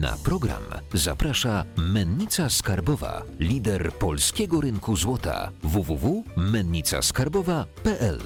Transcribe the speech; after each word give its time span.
Na 0.00 0.16
program 0.24 0.62
zaprasza 0.94 1.64
Mennica 1.76 2.50
Skarbowa, 2.50 3.22
lider 3.38 3.92
polskiego 3.92 4.60
rynku 4.60 4.96
złota 4.96 5.50
www.mennicaskarbowa.pl. 5.62 8.20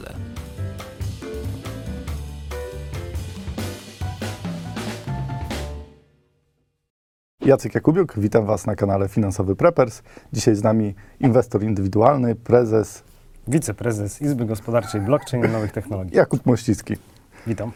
Jacek 7.40 7.74
Jakubiuk, 7.74 8.18
witam 8.18 8.46
Was 8.46 8.66
na 8.66 8.74
kanale 8.74 9.08
Finansowy 9.08 9.56
Preppers. 9.56 10.02
Dzisiaj 10.32 10.54
z 10.54 10.62
nami 10.62 10.94
inwestor 11.20 11.62
indywidualny, 11.62 12.34
prezes 12.34 13.02
Wiceprezes 13.48 14.22
Izby 14.22 14.44
Gospodarczej 14.44 15.00
Blockchain 15.00 15.44
i 15.44 15.48
Nowych 15.48 15.72
Technologii. 15.72 16.16
Jakub 16.16 16.46
Mościcki. 16.46 16.96
Witam. 17.46 17.72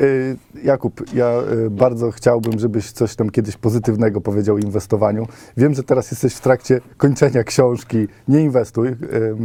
Y, 0.00 0.36
Jakub, 0.64 1.14
ja 1.14 1.42
y, 1.66 1.70
bardzo 1.70 2.10
chciałbym, 2.10 2.58
żebyś 2.58 2.92
coś 2.92 3.16
tam 3.16 3.30
kiedyś 3.30 3.56
pozytywnego 3.56 4.20
powiedział 4.20 4.56
o 4.56 4.58
inwestowaniu. 4.58 5.26
Wiem, 5.56 5.74
że 5.74 5.82
teraz 5.82 6.10
jesteś 6.10 6.34
w 6.34 6.40
trakcie 6.40 6.80
kończenia 6.96 7.44
książki 7.44 8.08
Nie 8.28 8.40
inwestuj. 8.40 8.88
Y, 8.88 8.94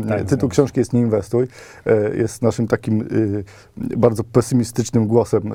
Tak, 0.08 0.23
Tytuł 0.26 0.50
książki 0.50 0.80
jest 0.80 0.94
Nie 0.94 1.00
inwestuj. 1.00 1.48
Jest 2.13 2.41
naszym 2.41 2.67
takim 2.67 3.08
bardzo 3.77 4.23
pesymistycznym 4.23 5.08
głosem 5.08 5.53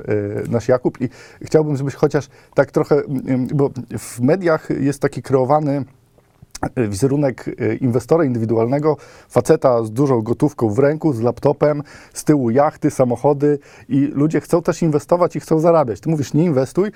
nasz 0.48 0.68
Jakub 0.68 1.00
i 1.00 1.08
chciałbym, 1.42 1.76
żebyś 1.76 1.94
chociaż 1.94 2.28
tak 2.54 2.70
trochę, 2.70 3.02
bo 3.54 3.70
w 3.98 4.20
mediach 4.20 4.68
jest 4.80 5.00
taki 5.00 5.22
kreowany 5.22 5.84
wizerunek 6.76 7.48
e, 7.48 7.74
inwestora 7.74 8.24
indywidualnego, 8.24 8.96
faceta 9.28 9.84
z 9.84 9.90
dużą 9.90 10.22
gotówką 10.22 10.68
w 10.68 10.78
ręku, 10.78 11.12
z 11.12 11.20
laptopem, 11.20 11.82
z 12.12 12.24
tyłu 12.24 12.50
jachty, 12.50 12.90
samochody 12.90 13.58
i 13.88 14.00
ludzie 14.00 14.40
chcą 14.40 14.62
też 14.62 14.82
inwestować 14.82 15.36
i 15.36 15.40
chcą 15.40 15.58
zarabiać. 15.58 16.00
Ty 16.00 16.10
mówisz, 16.10 16.34
nie 16.34 16.44
inwestuj, 16.44 16.92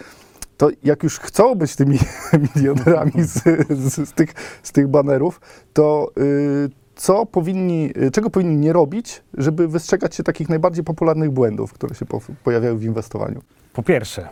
to 0.56 0.68
jak 0.84 1.02
już 1.02 1.18
chcą 1.18 1.54
być 1.54 1.76
tymi 1.76 1.98
milionerami 2.56 3.12
z, 3.16 3.42
z, 3.70 4.08
z, 4.08 4.12
tych, 4.12 4.34
z 4.62 4.72
tych 4.72 4.88
banerów, 4.88 5.40
to 5.72 6.10
y, 6.18 6.70
co 6.96 7.26
powinni, 7.26 7.92
czego 8.12 8.30
powinni 8.30 8.56
nie 8.56 8.72
robić, 8.72 9.22
żeby 9.34 9.68
wystrzegać 9.68 10.14
się 10.14 10.22
takich 10.22 10.48
najbardziej 10.48 10.84
popularnych 10.84 11.30
błędów, 11.30 11.72
które 11.72 11.94
się 11.94 12.06
po, 12.06 12.20
pojawiają 12.44 12.78
w 12.78 12.82
inwestowaniu? 12.82 13.42
Po 13.72 13.82
pierwsze, 13.82 14.28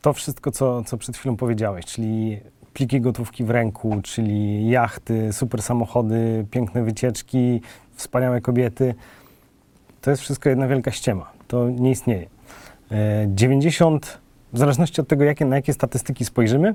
to 0.00 0.12
wszystko, 0.12 0.50
co, 0.52 0.84
co 0.84 0.96
przed 0.96 1.16
chwilą 1.16 1.36
powiedziałeś, 1.36 1.84
czyli 1.84 2.40
pliki 2.74 3.00
gotówki 3.00 3.44
w 3.44 3.50
ręku, 3.50 4.00
czyli 4.02 4.68
jachty, 4.68 5.32
super 5.32 5.62
samochody, 5.62 6.46
piękne 6.50 6.82
wycieczki, 6.82 7.60
wspaniałe 7.94 8.40
kobiety, 8.40 8.94
to 10.00 10.10
jest 10.10 10.22
wszystko 10.22 10.48
jedna 10.48 10.68
wielka 10.68 10.90
ściema. 10.90 11.30
To 11.48 11.70
nie 11.70 11.90
istnieje. 11.90 12.26
E, 12.90 13.26
90, 13.28 14.18
w 14.52 14.58
zależności 14.58 15.00
od 15.00 15.08
tego, 15.08 15.24
jakie, 15.24 15.44
na 15.44 15.56
jakie 15.56 15.72
statystyki 15.72 16.24
spojrzymy, 16.24 16.74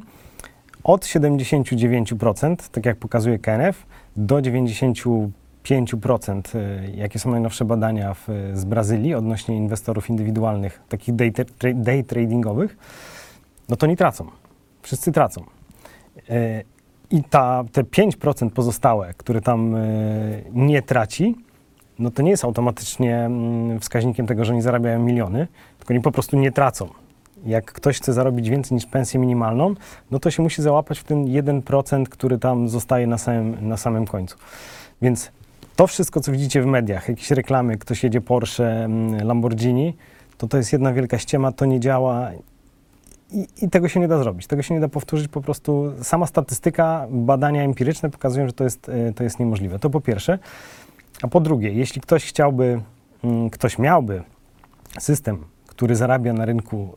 od 0.84 1.06
79%, 1.06 2.56
tak 2.72 2.86
jak 2.86 2.98
pokazuje 2.98 3.40
KNF, 3.40 3.86
do 4.18 4.36
95%, 4.36 6.42
e, 6.56 6.90
jakie 6.96 7.20
są 7.20 7.32
najnowsze 7.32 7.66
badania 7.66 8.14
w, 8.14 8.28
z 8.54 8.66
Brazylii 8.66 9.16
odnośnie 9.16 9.58
inwestorów 9.58 10.10
indywidualnych, 10.10 10.82
takich 10.90 11.16
day, 11.16 11.32
tra- 11.32 11.82
day 11.82 12.04
tradingowych, 12.04 12.78
no 13.70 13.76
to 13.76 13.88
nie 13.88 13.98
tracą. 13.98 14.28
Wszyscy 14.82 15.12
tracą. 15.12 15.59
E, 16.30 16.64
I 17.12 17.24
ta, 17.24 17.64
te 17.72 17.84
5% 17.84 18.50
pozostałe, 18.50 19.14
które 19.18 19.42
tam 19.42 19.76
e, 19.76 19.80
nie 20.54 20.82
traci, 20.82 21.36
no 22.00 22.12
to 22.12 22.22
nie 22.22 22.32
jest 22.32 22.44
automatycznie 22.44 23.18
mm, 23.18 23.80
wskaźnikiem 23.80 24.28
tego, 24.28 24.46
że 24.46 24.54
oni 24.54 24.62
zarabiają 24.62 25.00
miliony, 25.00 25.48
tylko 25.78 25.94
oni 25.94 26.02
po 26.02 26.12
prostu 26.12 26.38
nie 26.38 26.52
tracą. 26.52 26.90
Jak 27.46 27.72
ktoś 27.72 27.98
chce 27.98 28.14
zarobić 28.14 28.50
więcej 28.50 28.76
niż 28.76 28.86
pensję 28.86 29.20
minimalną, 29.20 29.74
no 30.12 30.20
to 30.20 30.32
się 30.32 30.44
musi 30.44 30.62
załapać 30.62 31.00
w 31.00 31.04
ten 31.04 31.26
1%, 31.26 32.04
który 32.04 32.38
tam 32.38 32.70
zostaje 32.70 33.08
na 33.08 33.18
samym, 33.18 33.68
na 33.68 33.78
samym 33.78 34.08
końcu. 34.08 34.38
Więc 35.02 35.32
to 35.76 35.88
wszystko, 35.88 36.22
co 36.22 36.32
widzicie 36.32 36.62
w 36.62 36.66
mediach, 36.66 37.10
jakieś 37.10 37.32
reklamy, 37.32 37.78
ktoś 37.78 38.04
jedzie 38.04 38.22
Porsche, 38.22 38.84
mm, 38.84 39.28
Lamborghini, 39.28 39.94
to 40.38 40.48
to 40.48 40.58
jest 40.58 40.74
jedna 40.74 40.94
wielka 40.94 41.18
ściema, 41.18 41.52
to 41.52 41.66
nie 41.66 41.80
działa 41.80 42.32
i, 43.32 43.48
i 43.62 43.70
tego 43.70 43.88
się 43.88 44.00
nie 44.00 44.08
da 44.08 44.18
zrobić. 44.18 44.48
Tego 44.48 44.62
się 44.62 44.74
nie 44.74 44.80
da 44.80 44.88
powtórzyć 44.88 45.28
po 45.28 45.42
prostu. 45.42 45.94
Sama 46.02 46.26
statystyka, 46.26 47.08
badania 47.10 47.64
empiryczne 47.64 48.10
pokazują, 48.10 48.48
że 48.48 48.54
to 48.54 48.64
jest, 48.64 48.90
y, 48.90 49.14
to 49.16 49.24
jest 49.24 49.40
niemożliwe. 49.40 49.80
To 49.80 49.90
po 49.90 50.02
pierwsze. 50.02 50.40
A 51.22 51.28
po 51.28 51.40
drugie, 51.40 51.74
jeśli 51.74 52.02
ktoś 52.02 52.26
chciałby, 52.26 52.82
mm, 53.24 53.50
ktoś 53.50 53.78
miałby 53.78 54.24
system, 55.00 55.46
który 55.68 55.96
zarabia 55.96 56.34
na 56.34 56.46
rynku 56.46 56.90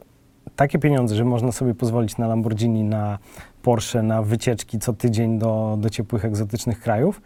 takie 0.56 0.78
pieniądze, 0.78 1.14
że 1.14 1.24
można 1.24 1.52
sobie 1.52 1.74
pozwolić 1.74 2.18
na 2.18 2.26
Lamborghini, 2.26 2.84
na 2.84 3.18
Porsche, 3.62 4.02
na 4.02 4.22
wycieczki 4.22 4.78
co 4.78 4.92
tydzień 4.92 5.38
do, 5.38 5.76
do 5.80 5.90
ciepłych, 5.90 6.24
egzotycznych 6.24 6.80
krajów, 6.80 7.20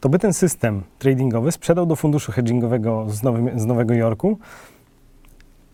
to 0.00 0.08
by 0.08 0.18
ten 0.18 0.32
system 0.32 0.82
tradingowy 0.98 1.52
sprzedał 1.52 1.86
do 1.86 1.96
funduszu 1.96 2.32
hedgingowego 2.32 3.06
z, 3.08 3.20
z 3.56 3.66
Nowego 3.66 3.94
Jorku 3.94 4.38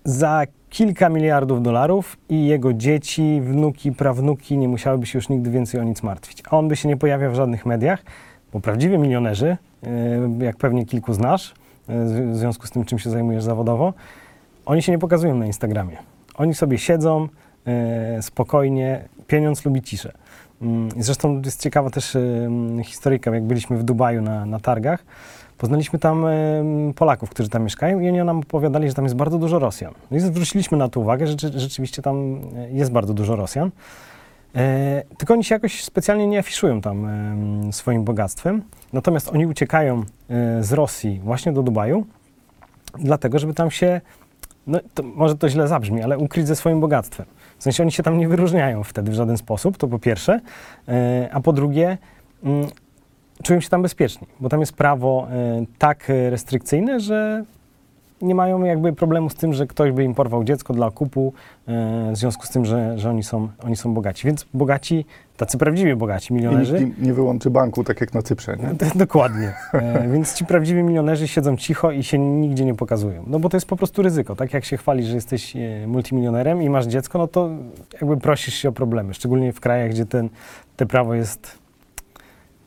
za 0.09 0.43
kilka 0.71 1.09
miliardów 1.09 1.63
dolarów 1.63 2.17
i 2.29 2.47
jego 2.47 2.73
dzieci, 2.73 3.41
wnuki, 3.45 3.93
prawnuki 3.93 4.59
nie 4.59 4.69
musiałyby 4.69 5.07
się 5.07 5.19
już 5.19 5.29
nigdy 5.29 5.51
więcej 5.51 5.81
o 5.81 5.85
nic 5.85 6.03
martwić. 6.03 6.43
A 6.51 6.57
on 6.57 6.69
by 6.69 6.77
się 6.77 6.89
nie 6.89 6.97
pojawiał 6.97 7.33
w 7.33 7.35
żadnych 7.35 7.67
mediach, 7.67 8.03
bo 8.53 8.61
prawdziwi 8.61 8.99
milionerzy, 8.99 9.57
yy, 9.83 10.45
jak 10.45 10.57
pewnie 10.57 10.87
kilku 10.87 11.15
znasz, 11.15 11.55
yy, 11.89 12.33
w 12.33 12.37
związku 12.37 12.67
z 12.67 12.71
tym, 12.71 12.85
czym 12.85 12.99
się 12.99 13.11
zajmujesz 13.11 13.43
zawodowo, 13.43 13.95
oni 14.67 14.83
się 14.83 14.93
nie 14.93 14.99
pokazują 14.99 15.35
na 15.35 15.47
Instagramie. 15.47 15.97
Oni 16.35 16.55
sobie 16.55 16.79
siedzą 16.79 17.29
yy, 17.67 18.23
spokojnie, 18.23 19.05
pieniądz 19.27 19.65
lubi 19.65 19.83
ciszę. 19.83 20.13
Mm, 20.63 20.89
Zresztą 20.99 21.43
jest 21.45 21.63
ciekawa 21.63 21.91
też 21.91 22.17
historyjka, 22.85 23.35
jak 23.35 23.45
byliśmy 23.45 23.77
w 23.77 23.83
Dubaju 23.83 24.23
na, 24.23 24.47
na 24.47 24.61
targach, 24.61 25.05
Poznaliśmy 25.59 25.99
tam 25.99 26.27
Polaków, 26.95 27.31
którzy 27.31 27.49
tam 27.49 27.65
mieszkają 27.65 28.01
i 28.01 28.09
oni 28.09 28.19
nam 28.19 28.39
opowiadali, 28.39 28.89
że 28.89 28.95
tam 28.95 29.05
jest 29.05 29.17
bardzo 29.17 29.39
dużo 29.39 29.59
Rosjan. 29.59 29.95
No 30.11 30.17
i 30.17 30.21
zwróciliśmy 30.21 30.79
na 30.79 30.89
to 30.89 31.01
uwagę, 31.01 31.27
że 31.27 31.33
rzeczy- 31.33 31.59
rzeczywiście 31.61 32.03
tam 32.03 32.41
e, 32.57 32.71
jest 32.71 32.93
bardzo 32.93 33.15
dużo 33.15 33.37
Rosjan. 33.37 33.71
E, 34.57 35.03
tylko 35.19 35.35
oni 35.35 35.45
się 35.45 35.55
jakoś 35.55 35.85
specjalnie 35.85 36.27
nie 36.27 36.39
afiszują 36.39 36.81
tam 36.81 37.07
swoim 37.73 38.05
bogactwem. 38.05 38.63
Natomiast 38.93 39.29
oni 39.29 39.47
uciekają 39.47 40.01
e, 40.31 40.63
z 40.63 40.73
Rosji 40.73 41.21
właśnie 41.25 41.53
do 41.53 41.63
Dubaju, 41.63 42.07
dlatego 42.99 43.39
żeby 43.39 43.55
tam 43.55 43.71
się, 43.71 44.01
no 44.67 44.79
to 44.95 45.03
może 45.03 45.37
to 45.37 45.49
źle 45.49 45.69
zabrzmi, 45.69 46.03
ale 46.03 46.19
ukryć 46.19 46.47
ze 46.47 46.57
swoim 46.57 46.81
bogactwem. 46.81 47.27
W 47.59 47.63
sensie 47.63 47.83
oni 47.83 47.93
się 47.93 48.03
tam 48.03 48.19
nie 48.19 48.29
wyróżniają 48.29 48.85
wtedy 48.85 49.11
w 49.11 49.15
żaden 49.15 49.37
sposób, 49.37 49.77
to 49.77 49.89
po 49.89 49.99
pierwsze. 49.99 50.41
A 51.33 51.41
po 51.41 51.53
drugie, 51.53 51.99
mm, 52.45 52.67
czują 53.43 53.61
się 53.61 53.69
tam 53.69 53.83
bezpieczni, 53.83 54.27
bo 54.41 54.49
tam 54.49 54.61
jest 54.61 54.73
prawo 54.73 55.29
e, 55.31 55.65
tak 55.79 56.05
restrykcyjne, 56.31 57.01
że 57.01 57.45
nie 58.23 58.35
mają 58.35 58.65
jakby 58.65 58.93
problemu 58.93 59.31
z 59.31 59.35
tym, 59.35 59.53
że 59.53 59.67
ktoś 59.67 59.93
by 59.93 60.05
im 60.05 60.15
porwał 60.15 60.45
dziecko 60.45 60.75
dla 60.75 60.87
okupu, 60.87 61.33
e, 61.69 62.13
w 62.13 62.17
związku 62.17 62.47
z 62.47 62.51
tym, 62.51 62.65
że, 62.65 62.99
że 62.99 63.11
oni, 63.11 63.23
są, 63.23 63.49
oni 63.65 63.77
są 63.77 63.95
bogaci. 63.95 64.27
Więc 64.27 64.47
bogaci, 64.55 65.05
tacy 65.37 65.59
prawdziwie 65.59 65.97
bogaci 65.97 66.33
I 66.33 66.37
nikt 66.37 66.47
milionerzy. 66.47 66.91
nie 66.99 67.15
wyłączy 67.15 67.51
banku, 67.51 67.85
tak 67.85 68.01
jak 68.01 68.15
na 68.15 68.23
Cyprze, 68.23 68.57
nie? 68.57 68.75
Dokładnie. 69.05 69.53
E, 69.73 70.09
więc 70.09 70.35
ci 70.35 70.45
prawdziwi 70.45 70.83
milionerzy 70.83 71.29
siedzą 71.29 71.57
cicho 71.57 71.91
i 71.91 72.05
się 72.05 72.19
nigdzie 72.19 72.65
nie 72.65 72.75
pokazują. 72.75 73.25
No 73.27 73.39
bo 73.39 73.49
to 73.49 73.57
jest 73.57 73.67
po 73.67 73.77
prostu 73.77 74.03
ryzyko. 74.03 74.37
Tak 74.37 74.55
jak 74.55 74.65
się 74.65 74.77
chwalisz, 74.77 75.07
że 75.07 75.15
jesteś 75.15 75.55
multimilionerem 75.87 76.63
i 76.63 76.71
masz 76.71 76.87
dziecko, 76.87 77.19
no 77.19 77.27
to 77.27 77.51
jakby 77.93 78.17
prosisz 78.17 78.55
się 78.55 78.69
o 78.69 78.73
problemy. 78.73 79.15
Szczególnie 79.15 79.53
w 79.53 79.61
krajach, 79.61 79.91
gdzie 79.91 80.07
ten, 80.07 80.29
te 80.77 80.87
prawo 80.87 81.15
jest 81.15 81.59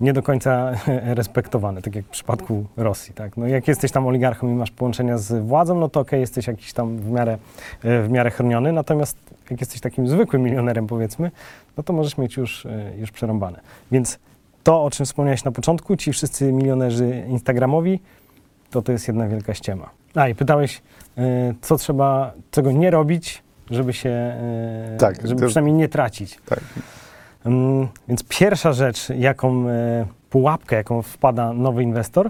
nie 0.02 0.14
do 0.14 0.24
końca 0.24 0.72
respektowane, 1.20 1.82
tak 1.82 1.96
jak 1.96 2.06
w 2.06 2.10
przypadku 2.10 2.66
Rosji. 2.78 3.14
Tak? 3.14 3.38
No 3.38 3.48
jak 3.48 3.68
jesteś 3.68 3.92
tam 3.92 4.08
oligarchą 4.08 4.50
i 4.50 4.54
masz 4.54 4.72
połączenia 4.72 5.18
z 5.18 5.46
władzą, 5.46 5.80
no 5.80 5.90
to 5.90 6.00
okej, 6.00 6.20
jesteś 6.22 6.48
jakiś 6.48 6.74
tam 6.74 6.98
w 6.98 7.10
miarę, 7.12 7.38
w 7.84 8.08
miarę 8.10 8.32
chroniony, 8.32 8.72
natomiast 8.72 9.18
jak 9.50 9.60
jesteś 9.60 9.82
takim 9.82 10.08
zwykłym 10.08 10.42
milionerem, 10.42 10.88
powiedzmy, 10.88 11.32
no 11.78 11.84
to 11.84 11.94
możesz 11.94 12.18
mieć 12.18 12.38
już, 12.38 12.66
e, 12.66 12.92
już 12.98 13.12
przerąbane. 13.12 13.60
Więc 13.92 14.20
to, 14.64 14.84
o 14.84 14.92
czym 14.92 15.06
wspomniałeś 15.06 15.44
na 15.44 15.52
początku, 15.52 15.96
ci 15.96 16.14
wszyscy 16.14 16.52
milionerzy 16.52 17.24
instagramowi, 17.28 18.00
to 18.70 18.82
to 18.82 18.92
jest 18.92 19.08
jedna 19.08 19.28
wielka 19.28 19.54
ściema. 19.54 19.90
A 20.16 20.28
i 20.28 20.36
pytałeś, 20.36 20.82
e, 21.18 21.54
co 21.62 21.78
trzeba, 21.78 22.32
czego 22.52 22.72
nie 22.72 22.92
robić, 22.92 23.44
żeby 23.70 23.94
się, 23.94 24.10
e, 24.10 24.98
Tak, 25.00 25.28
żeby 25.28 25.42
to- 25.42 25.48
przynajmniej 25.48 25.76
nie 25.76 25.90
tracić. 25.90 26.40
Tak. 26.46 26.60
Mm, 27.46 27.88
Więc 28.08 28.24
pierwsza 28.24 28.74
rzecz, 28.74 29.10
jaką 29.10 29.70
e, 29.70 30.06
pułapkę, 30.30 30.76
jaką 30.76 31.02
wpada 31.02 31.54
nowy 31.54 31.84
inwestor, 31.84 32.30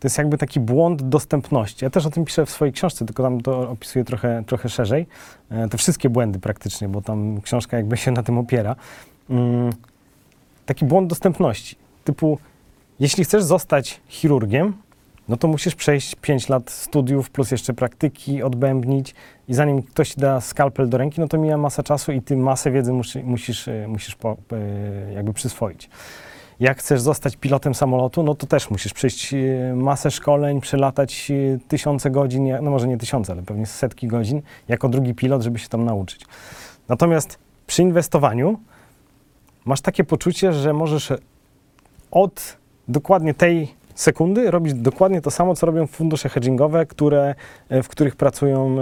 to 0.00 0.06
jest 0.08 0.18
jakby 0.18 0.38
taki 0.38 0.60
błąd 0.60 1.02
dostępności. 1.02 1.84
Ja 1.84 1.90
też 1.90 2.06
o 2.06 2.10
tym 2.10 2.24
piszę 2.24 2.46
w 2.46 2.50
swojej 2.50 2.72
książce, 2.72 3.06
tylko 3.06 3.22
tam 3.22 3.40
to 3.40 3.70
opisuję 3.70 4.04
trochę, 4.04 4.42
trochę 4.46 4.68
szerzej. 4.68 5.06
E, 5.50 5.68
Te 5.68 5.78
wszystkie 5.78 6.10
błędy 6.10 6.38
praktycznie, 6.38 6.88
bo 6.88 7.02
tam 7.02 7.40
książka 7.40 7.76
jakby 7.76 7.96
się 7.96 8.10
na 8.10 8.22
tym 8.22 8.38
opiera. 8.38 8.76
Mm, 9.30 9.70
Taki 10.66 10.84
błąd 10.84 11.08
dostępności, 11.08 11.76
typu 12.04 12.38
jeśli 13.00 13.24
chcesz 13.24 13.44
zostać 13.44 14.00
chirurgiem, 14.08 14.74
no 15.28 15.36
to 15.36 15.48
musisz 15.48 15.74
przejść 15.74 16.14
5 16.14 16.48
lat 16.48 16.70
studiów 16.70 17.30
plus 17.30 17.50
jeszcze 17.50 17.74
praktyki, 17.74 18.42
odbębnić 18.42 19.14
i 19.48 19.54
zanim 19.54 19.82
ktoś 19.82 20.16
da 20.16 20.40
skalpel 20.40 20.88
do 20.88 20.98
ręki, 20.98 21.20
no 21.20 21.28
to 21.28 21.38
mija 21.38 21.58
masa 21.58 21.82
czasu 21.82 22.12
i 22.12 22.22
ty 22.22 22.36
masę 22.36 22.70
wiedzy 22.70 22.92
musi, 22.92 23.18
musisz, 23.18 23.68
e, 23.68 23.88
musisz 23.88 24.14
po, 24.14 24.36
e, 24.52 25.12
jakby 25.12 25.32
przyswoić. 25.32 25.90
Jak 26.60 26.78
chcesz 26.78 27.00
zostać 27.00 27.36
pilotem 27.36 27.74
samolotu, 27.74 28.22
no 28.22 28.34
to 28.34 28.46
też 28.46 28.70
musisz 28.70 28.92
przejść 28.92 29.34
e, 29.34 29.38
masę 29.76 30.10
szkoleń, 30.10 30.60
przelatać 30.60 31.32
tysiące 31.68 32.10
godzin, 32.10 32.48
no 32.62 32.70
może 32.70 32.88
nie 32.88 32.98
tysiące, 32.98 33.32
ale 33.32 33.42
pewnie 33.42 33.66
setki 33.66 34.06
godzin, 34.06 34.42
jako 34.68 34.88
drugi 34.88 35.14
pilot, 35.14 35.42
żeby 35.42 35.58
się 35.58 35.68
tam 35.68 35.84
nauczyć. 35.84 36.26
Natomiast 36.88 37.38
przy 37.66 37.82
inwestowaniu 37.82 38.58
masz 39.64 39.80
takie 39.80 40.04
poczucie, 40.04 40.52
że 40.52 40.72
możesz 40.72 41.12
od 42.10 42.56
dokładnie 42.88 43.34
tej 43.34 43.74
sekundy 43.94 44.50
robić 44.50 44.74
dokładnie 44.74 45.20
to 45.20 45.30
samo, 45.30 45.54
co 45.54 45.66
robią 45.66 45.86
fundusze 45.86 46.28
hedgingowe, 46.28 46.86
które, 46.86 47.34
e, 47.68 47.82
w 47.82 47.88
których 47.88 48.16
pracują 48.16 48.76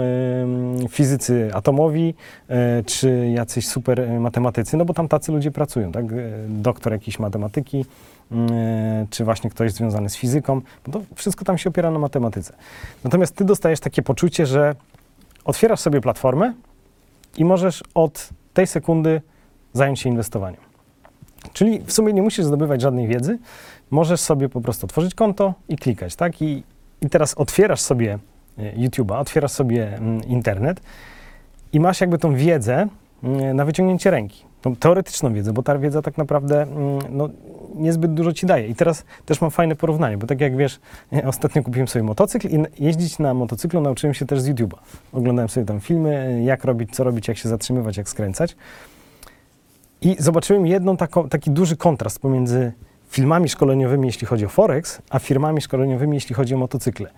fizycy 0.89 1.49
atomowi 1.53 2.13
e, 2.49 2.83
czy 2.83 3.29
jacyś 3.35 3.67
super 3.67 4.01
e, 4.01 4.19
matematycy, 4.19 4.77
no 4.77 4.85
bo 4.85 4.93
tam 4.93 5.07
tacy 5.07 5.31
ludzie 5.31 5.51
pracują, 5.51 5.91
tak? 5.91 6.05
Doktor 6.47 6.93
jakiejś 6.93 7.19
matematyki, 7.19 7.85
mm, 8.31 8.49
czy 9.09 9.23
właśnie 9.23 9.49
ktoś 9.49 9.71
związany 9.71 10.09
z 10.09 10.15
fizyką, 10.15 10.61
bo 10.87 10.91
to 10.91 11.05
wszystko 11.15 11.45
tam 11.45 11.57
się 11.57 11.69
opiera 11.69 11.91
na 11.91 11.99
matematyce. 11.99 12.53
Natomiast 13.03 13.35
ty 13.35 13.45
dostajesz 13.45 13.79
takie 13.79 14.01
poczucie, 14.01 14.45
że 14.45 14.75
otwierasz 15.45 15.79
sobie 15.79 16.01
platformę 16.01 16.53
i 17.37 17.45
możesz 17.45 17.83
od 17.93 18.29
tej 18.53 18.67
sekundy 18.67 19.21
zająć 19.73 19.99
się 19.99 20.09
inwestowaniem. 20.09 20.72
Czyli 21.53 21.79
w 21.85 21.93
sumie 21.93 22.13
nie 22.13 22.21
musisz 22.21 22.45
zdobywać 22.45 22.81
żadnej 22.81 23.07
wiedzy, 23.07 23.39
możesz 23.91 24.19
sobie 24.19 24.49
po 24.49 24.61
prostu 24.61 24.85
otworzyć 24.85 25.15
konto 25.15 25.53
i 25.69 25.77
klikać, 25.77 26.15
tak? 26.15 26.41
I, 26.41 26.63
i 27.01 27.09
teraz 27.09 27.33
otwierasz 27.33 27.81
sobie 27.81 28.19
e, 28.57 28.73
YouTube'a, 28.73 29.19
otwierasz 29.19 29.51
sobie 29.51 29.97
mm, 29.97 30.23
internet 30.23 30.81
i 31.73 31.79
masz 31.79 32.01
jakby 32.01 32.17
tą 32.17 32.35
wiedzę 32.35 32.87
mm, 33.23 33.55
na 33.55 33.65
wyciągnięcie 33.65 34.11
ręki. 34.11 34.45
Tą 34.61 34.75
teoretyczną 34.75 35.33
wiedzę, 35.33 35.53
bo 35.53 35.63
ta 35.63 35.77
wiedza 35.77 36.01
tak 36.01 36.17
naprawdę 36.17 36.61
mm, 36.61 36.99
no, 37.09 37.29
niezbyt 37.75 38.13
dużo 38.13 38.33
ci 38.33 38.45
daje. 38.45 38.67
I 38.67 38.75
teraz 38.75 39.05
też 39.25 39.41
mam 39.41 39.51
fajne 39.51 39.75
porównanie, 39.75 40.17
bo 40.17 40.27
tak 40.27 40.41
jak 40.41 40.57
wiesz, 40.57 40.79
ostatnio 41.25 41.63
kupiłem 41.63 41.87
sobie 41.87 42.03
motocykl 42.03 42.47
i 42.47 42.63
jeździć 42.79 43.19
na 43.19 43.33
motocyklu 43.33 43.81
nauczyłem 43.81 44.13
się 44.13 44.25
też 44.25 44.41
z 44.41 44.49
YouTube'a. 44.49 44.77
Oglądałem 45.13 45.49
sobie 45.49 45.65
tam 45.65 45.79
filmy, 45.79 46.41
jak 46.45 46.63
robić, 46.65 46.95
co 46.95 47.03
robić, 47.03 47.27
jak 47.27 47.37
się 47.37 47.49
zatrzymywać, 47.49 47.97
jak 47.97 48.09
skręcać. 48.09 48.55
I 50.03 50.15
zobaczyłem 50.19 50.67
jedną 50.67 50.97
taką, 50.97 51.29
taki 51.29 51.51
duży 51.51 51.77
kontrast 51.77 52.19
pomiędzy 52.19 52.71
filmami 53.09 53.49
szkoleniowymi, 53.49 54.07
jeśli 54.07 54.27
chodzi 54.27 54.45
o 54.45 54.49
Forex, 54.49 55.01
a 55.09 55.19
firmami 55.19 55.61
szkoleniowymi, 55.61 56.15
jeśli 56.15 56.35
chodzi 56.35 56.55
o 56.55 56.57
motocykle. 56.57 57.09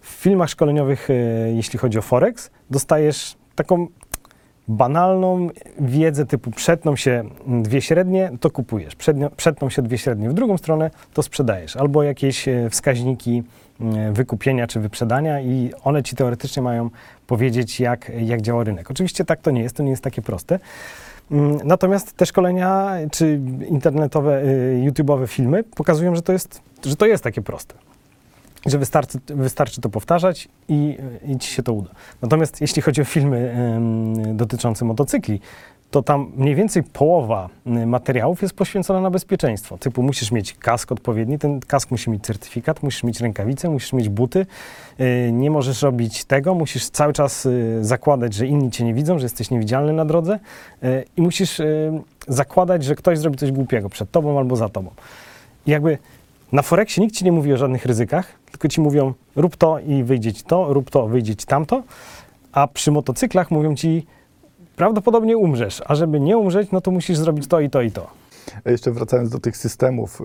W 0.00 0.08
filmach 0.08 0.50
szkoleniowych, 0.50 1.10
e, 1.10 1.14
jeśli 1.52 1.78
chodzi 1.78 1.98
o 1.98 2.02
Forex, 2.02 2.50
dostajesz 2.70 3.36
taką 3.54 3.86
banalną 4.68 5.48
wiedzę 5.80 6.26
typu 6.26 6.50
przetną 6.50 6.96
się 6.96 7.24
dwie 7.46 7.82
średnie, 7.82 8.30
to 8.40 8.50
kupujesz. 8.50 8.96
Przednio, 8.96 9.30
przetną 9.30 9.70
się 9.70 9.82
dwie 9.82 9.98
średnie 9.98 10.30
w 10.30 10.34
drugą 10.34 10.58
stronę, 10.58 10.90
to 11.14 11.22
sprzedajesz. 11.22 11.76
Albo 11.76 12.02
jakieś 12.02 12.48
e, 12.48 12.70
wskaźniki 12.70 13.42
wykupienia 14.12 14.66
czy 14.66 14.80
wyprzedania 14.80 15.40
i 15.40 15.72
one 15.84 16.02
ci 16.02 16.16
teoretycznie 16.16 16.62
mają 16.62 16.90
powiedzieć, 17.26 17.80
jak, 17.80 18.12
jak 18.20 18.42
działa 18.42 18.64
rynek. 18.64 18.90
Oczywiście 18.90 19.24
tak 19.24 19.40
to 19.40 19.50
nie 19.50 19.62
jest, 19.62 19.76
to 19.76 19.82
nie 19.82 19.90
jest 19.90 20.02
takie 20.02 20.22
proste. 20.22 20.58
Mm, 21.30 21.58
Natomiast 21.64 22.12
te 22.12 22.26
szkolenia 22.26 22.92
czy 23.12 23.40
internetowe, 23.68 24.42
y, 24.42 24.90
YouTube'owe 24.90 25.28
filmy 25.28 25.64
pokazują, 25.64 26.16
że 26.16 26.22
to 26.22 26.32
jest, 26.32 26.60
że 26.86 26.96
to 26.96 27.06
jest 27.06 27.24
takie 27.24 27.42
proste. 27.42 27.74
Że 28.66 28.78
wystarczy, 28.78 29.18
wystarczy 29.26 29.80
to 29.80 29.88
powtarzać 29.88 30.48
i, 30.68 30.98
i 31.26 31.38
ci 31.38 31.50
się 31.50 31.62
to 31.62 31.72
uda. 31.72 31.90
Natomiast 32.22 32.60
jeśli 32.60 32.82
chodzi 32.82 33.02
o 33.02 33.04
filmy 33.04 33.54
dotyczące 34.34 34.84
motocykli, 34.84 35.40
to 35.94 36.02
tam 36.02 36.32
mniej 36.36 36.54
więcej 36.54 36.82
połowa 36.82 37.48
y, 37.66 37.86
materiałów 37.86 38.42
jest 38.42 38.54
poświęcona 38.54 39.00
na 39.00 39.10
bezpieczeństwo. 39.10 39.78
Typu 39.78 40.02
musisz 40.02 40.32
mieć 40.32 40.54
kask 40.54 40.92
odpowiedni, 40.92 41.38
ten 41.38 41.60
kask 41.60 41.90
musi 41.90 42.10
mieć 42.10 42.24
certyfikat, 42.24 42.82
musisz 42.82 43.02
mieć 43.02 43.20
rękawice, 43.20 43.68
musisz 43.68 43.92
mieć 43.92 44.08
buty, 44.08 44.46
y, 45.00 45.30
nie 45.32 45.50
możesz 45.50 45.82
robić 45.82 46.24
tego, 46.24 46.54
musisz 46.54 46.90
cały 46.90 47.12
czas 47.12 47.46
y, 47.46 47.78
zakładać, 47.80 48.34
że 48.34 48.46
inni 48.46 48.70
cię 48.70 48.84
nie 48.84 48.94
widzą, 48.94 49.18
że 49.18 49.24
jesteś 49.24 49.50
niewidzialny 49.50 49.92
na 49.92 50.04
drodze 50.04 50.38
i 51.16 51.22
musisz 51.22 51.60
zakładać, 52.28 52.84
że 52.84 52.94
ktoś 52.94 53.18
zrobi 53.18 53.36
coś 53.36 53.52
głupiego 53.52 53.88
przed 53.88 54.10
tobą 54.10 54.38
albo 54.38 54.56
za 54.56 54.68
tobą. 54.68 54.90
I 55.66 55.70
jakby 55.70 55.98
na 56.52 56.62
Forexie 56.62 57.02
nikt 57.02 57.16
ci 57.16 57.24
nie 57.24 57.32
mówi 57.32 57.52
o 57.52 57.56
żadnych 57.56 57.86
ryzykach, 57.86 58.26
tylko 58.50 58.68
ci 58.68 58.80
mówią 58.80 59.12
rób 59.36 59.56
to 59.56 59.78
i 59.78 60.04
wyjdzie 60.04 60.32
ci 60.32 60.44
to, 60.44 60.72
rób 60.72 60.90
to, 60.90 61.06
wyjdzie 61.06 61.36
ci 61.36 61.46
tamto, 61.46 61.82
a 62.52 62.66
przy 62.66 62.90
motocyklach 62.90 63.50
mówią 63.50 63.74
ci 63.74 64.06
prawdopodobnie 64.76 65.36
umrzesz, 65.36 65.82
a 65.86 65.94
żeby 65.94 66.20
nie 66.20 66.38
umrzeć, 66.38 66.70
no 66.72 66.80
to 66.80 66.90
musisz 66.90 67.16
zrobić 67.18 67.46
to 67.46 67.60
i 67.60 67.70
to 67.70 67.82
i 67.82 67.90
to. 67.90 68.10
A 68.64 68.70
Jeszcze 68.70 68.92
wracając 68.92 69.30
do 69.30 69.38
tych 69.38 69.56
systemów, 69.56 70.20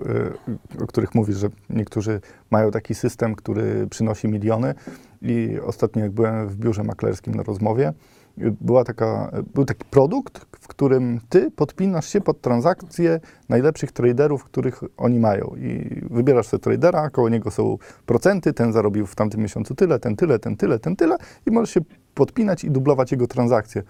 y, 0.78 0.82
o 0.82 0.86
których 0.86 1.14
mówisz, 1.14 1.36
że 1.36 1.48
niektórzy 1.70 2.20
mają 2.50 2.70
taki 2.70 2.94
system, 2.94 3.34
który 3.34 3.86
przynosi 3.90 4.28
miliony. 4.28 4.74
I 5.22 5.58
ostatnio, 5.66 6.02
jak 6.02 6.12
byłem 6.12 6.48
w 6.48 6.56
biurze 6.56 6.84
maklerskim 6.84 7.34
na 7.34 7.42
rozmowie, 7.42 7.92
y, 8.38 8.54
była 8.60 8.84
taka, 8.84 9.30
był 9.54 9.64
taki 9.64 9.84
produkt, 9.84 10.46
w 10.60 10.68
którym 10.68 11.20
ty 11.28 11.50
podpinasz 11.50 12.08
się 12.08 12.20
pod 12.20 12.40
transakcje 12.40 13.20
najlepszych 13.48 13.92
traderów, 13.92 14.44
których 14.44 14.80
oni 14.96 15.18
mają. 15.18 15.54
I 15.58 16.00
wybierasz 16.10 16.46
sobie 16.46 16.60
tradera, 16.60 17.10
koło 17.10 17.28
niego 17.28 17.50
są 17.50 17.78
procenty, 18.06 18.52
ten 18.52 18.72
zarobił 18.72 19.06
w 19.06 19.14
tamtym 19.14 19.40
miesiącu 19.40 19.74
tyle, 19.74 19.98
ten 19.98 20.16
tyle, 20.16 20.38
ten 20.38 20.56
tyle, 20.56 20.78
ten 20.78 20.96
tyle 20.96 21.16
i 21.46 21.50
możesz 21.50 21.70
się 21.70 21.80
podpinać 22.14 22.64
i 22.64 22.70
dublować 22.70 23.12
jego 23.12 23.26
transakcje. 23.26 23.82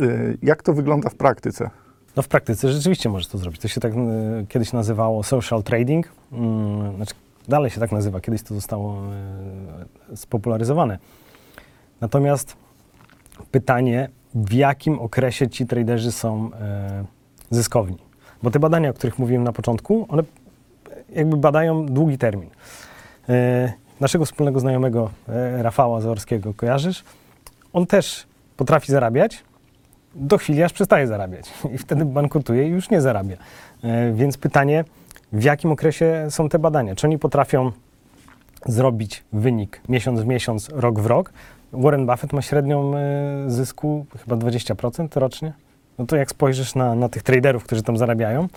Y, 0.00 0.38
Jak 0.42 0.62
to 0.62 0.72
wygląda 0.72 1.10
w 1.10 1.14
praktyce? 1.14 1.70
No 2.16 2.22
w 2.22 2.28
praktyce 2.28 2.72
rzeczywiście 2.72 3.08
możesz 3.08 3.28
to 3.28 3.38
zrobić. 3.38 3.60
To 3.60 3.68
się 3.68 3.80
tak 3.80 3.92
e, 3.92 3.96
kiedyś 4.48 4.72
nazywało 4.72 5.22
social 5.22 5.62
trading. 5.62 6.08
Mm, 6.32 6.96
znaczy, 6.96 7.14
dalej 7.48 7.70
się 7.70 7.80
tak 7.80 7.92
nazywa. 7.92 8.20
Kiedyś 8.20 8.42
to 8.42 8.54
zostało 8.54 9.02
e, 10.12 10.16
spopularyzowane. 10.16 10.98
Natomiast 12.00 12.56
pytanie, 13.50 14.08
w 14.34 14.52
jakim 14.52 14.98
okresie 14.98 15.48
ci 15.48 15.66
traderzy 15.66 16.12
są 16.12 16.50
zyskowni? 17.50 17.98
Bo 18.42 18.50
te 18.50 18.58
badania, 18.58 18.90
o 18.90 18.92
których 18.92 19.18
mówiłem 19.18 19.44
na 19.44 19.52
początku, 19.52 20.06
one 20.08 20.22
jakby 21.12 21.36
badają 21.36 21.86
długi 21.86 22.18
termin. 22.18 22.50
Naszego 24.00 24.24
wspólnego 24.24 24.60
znajomego 24.60 25.10
Rafała 25.56 26.00
Zaorskiego 26.00 26.54
kojarzysz? 26.54 27.04
On 27.72 27.86
też 27.86 28.26
potrafi 28.56 28.92
zarabiać, 28.92 29.44
do 30.16 30.38
chwili, 30.38 30.62
aż 30.62 30.72
przestaje 30.72 31.06
zarabiać 31.06 31.50
i 31.74 31.78
wtedy 31.78 32.04
bankrutuje 32.04 32.66
i 32.66 32.70
już 32.70 32.90
nie 32.90 33.00
zarabia. 33.00 33.36
E, 33.84 34.12
Więc 34.12 34.38
pytanie, 34.38 34.84
w 35.32 35.42
jakim 35.42 35.72
okresie 35.72 36.26
są 36.30 36.48
te 36.48 36.58
badania? 36.58 36.94
Czy 36.94 37.06
oni 37.06 37.18
potrafią 37.18 37.72
zrobić 38.66 39.24
wynik 39.32 39.80
miesiąc 39.88 40.20
w 40.20 40.26
miesiąc, 40.26 40.68
rok 40.68 41.00
w 41.00 41.06
rok? 41.06 41.32
Warren 41.72 42.06
Buffett 42.06 42.32
ma 42.32 42.42
średnią 42.42 42.96
e, 42.96 43.00
zysku 43.46 44.06
chyba 44.24 44.36
20% 44.36 45.20
rocznie. 45.20 45.52
No 45.98 46.06
to 46.06 46.16
jak 46.16 46.30
spojrzysz 46.30 46.74
na, 46.74 46.94
na 46.94 47.08
tych 47.08 47.22
traderów, 47.22 47.64
którzy 47.64 47.82
tam 47.82 47.96
zarabiają, 47.96 48.48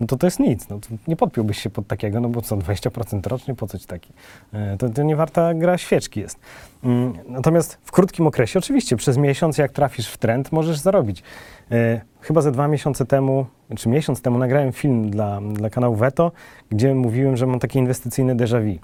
no 0.00 0.06
to 0.06 0.16
to 0.16 0.26
jest 0.26 0.40
nic. 0.40 0.68
No 0.68 0.78
nie 1.08 1.16
podpiąłbyś 1.16 1.58
się 1.62 1.70
pod 1.70 1.86
takiego, 1.86 2.20
no 2.20 2.28
bo 2.28 2.42
co, 2.42 2.56
20% 2.56 3.26
rocznie, 3.28 3.54
po 3.54 3.66
co 3.66 3.78
ci 3.78 3.86
taki? 3.86 4.12
E, 4.52 4.76
To, 4.76 4.88
to 4.88 5.02
nie 5.02 5.16
warta 5.16 5.54
gra 5.54 5.78
świeczki 5.78 6.20
jest. 6.20 6.38
Mm, 6.84 7.12
Natomiast 7.28 7.78
w 7.84 7.92
krótkim 7.92 8.26
okresie, 8.26 8.58
oczywiście, 8.58 8.96
przez 8.96 9.16
miesiąc, 9.18 9.58
jak 9.58 9.72
trafisz 9.72 10.08
w 10.08 10.18
trend, 10.18 10.52
możesz 10.52 10.78
zarobić. 10.78 11.22
E, 11.70 12.00
Chyba 12.20 12.40
ze 12.40 12.52
dwa 12.52 12.68
miesiące 12.68 13.06
temu, 13.06 13.46
czy 13.76 13.88
miesiąc 13.88 14.22
temu 14.22 14.38
nagrałem 14.38 14.72
film 14.72 15.10
dla, 15.10 15.40
dla 15.52 15.70
kanału 15.70 15.96
Veto, 15.96 16.32
gdzie 16.70 16.94
mówiłem, 16.94 17.36
że 17.36 17.46
mam 17.46 17.58
takie 17.58 17.78
inwestycyjne 17.78 18.36
déjà 18.36 18.60
vu. 18.64 18.78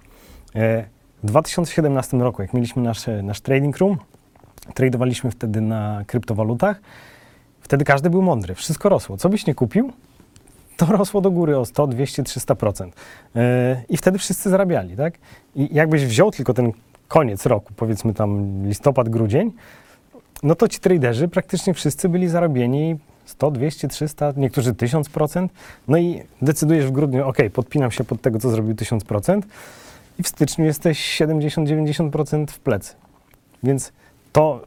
E, 0.55 0.85
W 1.23 1.27
2017 1.27 2.17
roku, 2.17 2.43
jak 2.43 2.55
mieliśmy 2.55 2.83
nasz, 2.83 3.05
nasz 3.23 3.41
trading 3.41 3.79
room, 3.79 3.97
tradowaliśmy 4.75 5.31
wtedy 5.31 5.61
na 5.61 6.03
kryptowalutach, 6.07 6.81
wtedy 7.63 7.85
każdy 7.85 8.11
był 8.11 8.23
mądry, 8.23 8.55
wszystko 8.55 8.89
rosło. 8.89 9.17
Co 9.17 9.29
byś 9.29 9.47
nie 9.47 9.55
kupił, 9.55 9.93
to 10.77 10.87
rosło 10.87 11.21
do 11.21 11.31
góry 11.31 11.59
o 11.59 11.65
100, 11.65 11.87
200, 11.87 12.23
300%. 12.23 12.87
Yy, 12.87 13.43
I 13.89 13.97
wtedy 13.97 14.19
wszyscy 14.19 14.51
zarabiali, 14.51 14.97
tak? 14.97 15.15
I 15.55 15.75
jakbyś 15.75 16.07
wziął 16.07 16.31
tylko 16.31 16.55
ten 16.55 16.73
koniec 17.09 17.47
roku, 17.47 17.73
powiedzmy 17.77 18.15
tam 18.15 18.63
listopad, 18.67 19.09
grudzień, 19.09 19.53
no 20.43 20.55
to 20.55 20.69
ci 20.69 20.81
traderzy 20.81 21.29
praktycznie 21.29 21.75
wszyscy 21.75 22.09
byli 22.09 22.29
zarobieni 22.29 22.99
100, 23.25 23.51
200, 23.51 23.89
300, 23.89 24.33
niektórzy 24.37 24.73
1000%. 24.73 25.49
No 25.89 25.99
i 25.99 26.23
decydujesz 26.43 26.87
w 26.87 26.91
grudniu, 26.91 27.29
ok, 27.29 27.37
podpinam 27.53 27.91
się 27.91 28.05
pod 28.05 28.21
tego, 28.21 28.39
co 28.39 28.51
zrobił 28.51 28.75
1000% 28.75 29.43
i 30.19 30.23
w 30.23 30.29
styczniu 30.29 30.65
jesteś 30.65 31.21
70-90% 31.21 32.47
w 32.47 32.59
plecy. 32.59 32.95
Więc 33.63 33.93
to, 34.33 34.61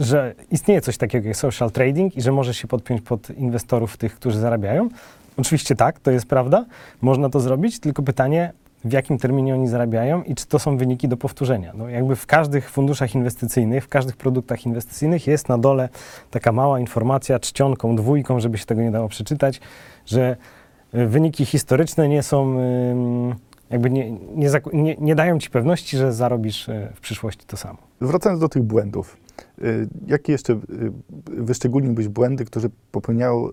że 0.00 0.34
istnieje 0.50 0.80
coś 0.80 0.96
takiego 0.96 1.28
jak 1.28 1.36
social 1.36 1.70
trading 1.70 2.16
i 2.16 2.22
że 2.22 2.32
możesz 2.32 2.56
się 2.56 2.68
podpiąć 2.68 3.00
pod 3.00 3.30
inwestorów 3.30 3.96
tych, 3.96 4.14
którzy 4.14 4.38
zarabiają, 4.38 4.88
oczywiście 5.36 5.76
tak, 5.76 5.98
to 5.98 6.10
jest 6.10 6.26
prawda, 6.26 6.64
można 7.00 7.28
to 7.28 7.40
zrobić, 7.40 7.80
tylko 7.80 8.02
pytanie, 8.02 8.52
w 8.84 8.92
jakim 8.92 9.18
terminie 9.18 9.54
oni 9.54 9.68
zarabiają 9.68 10.22
i 10.22 10.34
czy 10.34 10.46
to 10.46 10.58
są 10.58 10.76
wyniki 10.76 11.08
do 11.08 11.16
powtórzenia. 11.16 11.72
No 11.74 11.88
jakby 11.88 12.16
w 12.16 12.26
każdych 12.26 12.70
funduszach 12.70 13.14
inwestycyjnych, 13.14 13.84
w 13.84 13.88
każdych 13.88 14.16
produktach 14.16 14.66
inwestycyjnych 14.66 15.26
jest 15.26 15.48
na 15.48 15.58
dole 15.58 15.88
taka 16.30 16.52
mała 16.52 16.80
informacja 16.80 17.38
czcionką, 17.38 17.96
dwójką, 17.96 18.40
żeby 18.40 18.58
się 18.58 18.66
tego 18.66 18.82
nie 18.82 18.90
dało 18.90 19.08
przeczytać, 19.08 19.60
że 20.06 20.36
y, 20.94 21.06
wyniki 21.06 21.44
historyczne 21.44 22.08
nie 22.08 22.22
są, 22.22 22.58
ym, 22.58 23.34
jakby 23.70 23.90
nie, 23.90 24.10
nie, 24.10 24.50
nie, 24.72 24.96
nie 25.00 25.14
dają 25.14 25.38
ci 25.38 25.50
pewności, 25.50 25.96
że 25.96 26.12
zarobisz 26.12 26.68
y, 26.68 26.88
w 26.94 27.00
przyszłości 27.00 27.44
to 27.46 27.56
samo. 27.56 27.78
Wracając 28.00 28.40
do 28.40 28.48
tych 28.48 28.62
błędów, 28.62 29.16
y, 29.62 29.88
jakie 30.06 30.32
jeszcze 30.32 30.52
y, 30.52 30.58
wyszczególniłbyś 31.26 32.08
błędy, 32.08 32.44
które 32.44 32.68
popełniają 32.92 33.48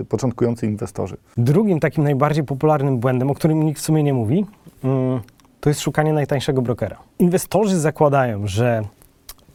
y, 0.00 0.04
początkujący 0.04 0.66
inwestorzy? 0.66 1.16
Drugim 1.36 1.80
takim 1.80 2.04
najbardziej 2.04 2.44
popularnym 2.44 2.98
błędem, 2.98 3.30
o 3.30 3.34
którym 3.34 3.62
nikt 3.62 3.80
w 3.80 3.84
sumie 3.84 4.02
nie 4.02 4.14
mówi, 4.14 4.46
mm, 4.84 5.20
to 5.60 5.70
jest 5.70 5.80
szukanie 5.80 6.12
najtańszego 6.12 6.62
brokera. 6.62 6.96
Inwestorzy 7.18 7.80
zakładają, 7.80 8.46
że 8.46 8.82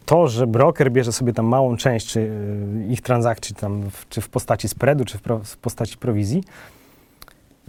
to, 0.06 0.28
że 0.28 0.48
broker 0.48 0.92
bierze 0.92 1.12
sobie 1.12 1.34
tam 1.34 1.46
małą 1.46 1.78
część 1.78 2.18
ich 2.90 3.02
transakcji, 3.02 3.56
tam 3.56 3.84
czy 4.10 4.22
w 4.22 4.30
postaci 4.30 4.68
spreadu, 4.68 5.06
czy 5.06 5.18
w 5.44 5.58
postaci 5.58 5.98
prowizji, 5.98 6.44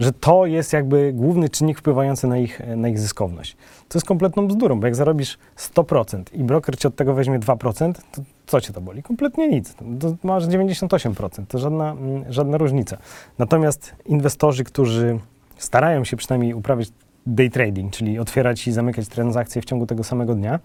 że 0.03 0.13
to 0.13 0.45
jest 0.45 0.73
jakby 0.73 1.13
główny 1.13 1.49
czynnik 1.49 1.79
wpływający 1.79 2.27
na 2.27 2.37
ich, 2.37 2.61
na 2.75 2.87
ich 2.87 2.99
zyskowność. 2.99 3.57
To 3.89 3.97
jest 3.97 4.07
kompletną 4.07 4.47
bzdurą, 4.47 4.79
bo 4.79 4.87
jak 4.87 4.95
zarobisz 4.95 5.37
100% 5.57 6.23
i 6.33 6.43
broker 6.43 6.77
ci 6.77 6.87
od 6.87 6.95
tego 6.95 7.13
weźmie 7.13 7.39
2%, 7.39 7.93
to 8.11 8.21
co 8.47 8.61
cię 8.61 8.73
to 8.73 8.81
boli? 8.81 9.03
Kompletnie 9.03 9.47
nic. 9.47 9.75
To 9.75 10.15
masz 10.23 10.45
98%, 10.45 11.45
to 11.47 11.59
żadna, 11.59 11.91
mm, 11.91 12.33
żadna 12.33 12.57
różnica. 12.57 12.97
Natomiast 13.39 13.95
inwestorzy, 14.05 14.63
którzy 14.63 15.19
starają 15.57 16.03
się 16.03 16.17
przynajmniej 16.17 16.53
uprawiać 16.53 16.87
day 17.25 17.49
trading, 17.49 17.93
czyli 17.93 18.19
otwierać 18.19 18.67
i 18.67 18.71
zamykać 18.71 19.07
transakcje 19.07 19.61
w 19.61 19.65
ciągu 19.65 19.85
tego 19.85 20.03
samego 20.03 20.35
dnia, 20.35 20.59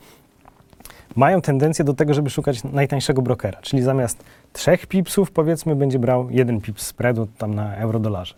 mają 1.16 1.40
tendencję 1.40 1.84
do 1.84 1.94
tego, 1.94 2.14
żeby 2.14 2.30
szukać 2.30 2.64
najtańszego 2.64 3.22
brokera, 3.22 3.60
czyli 3.62 3.82
zamiast 3.82 4.24
trzech 4.52 4.86
pipsów, 4.86 5.30
powiedzmy, 5.30 5.76
będzie 5.76 5.98
brał 5.98 6.30
jeden 6.30 6.60
pips 6.60 6.86
spreadu 6.86 7.26
tam 7.38 7.54
na 7.54 7.76
euro-dolarze. 7.76 8.34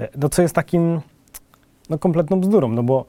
E, 0.00 0.08
No 0.16 0.28
co 0.28 0.42
jest 0.42 0.54
takim 0.54 1.00
no, 1.90 1.98
kompletną 1.98 2.40
bzdurą, 2.40 2.68
no 2.68 2.82
bo 2.82 3.04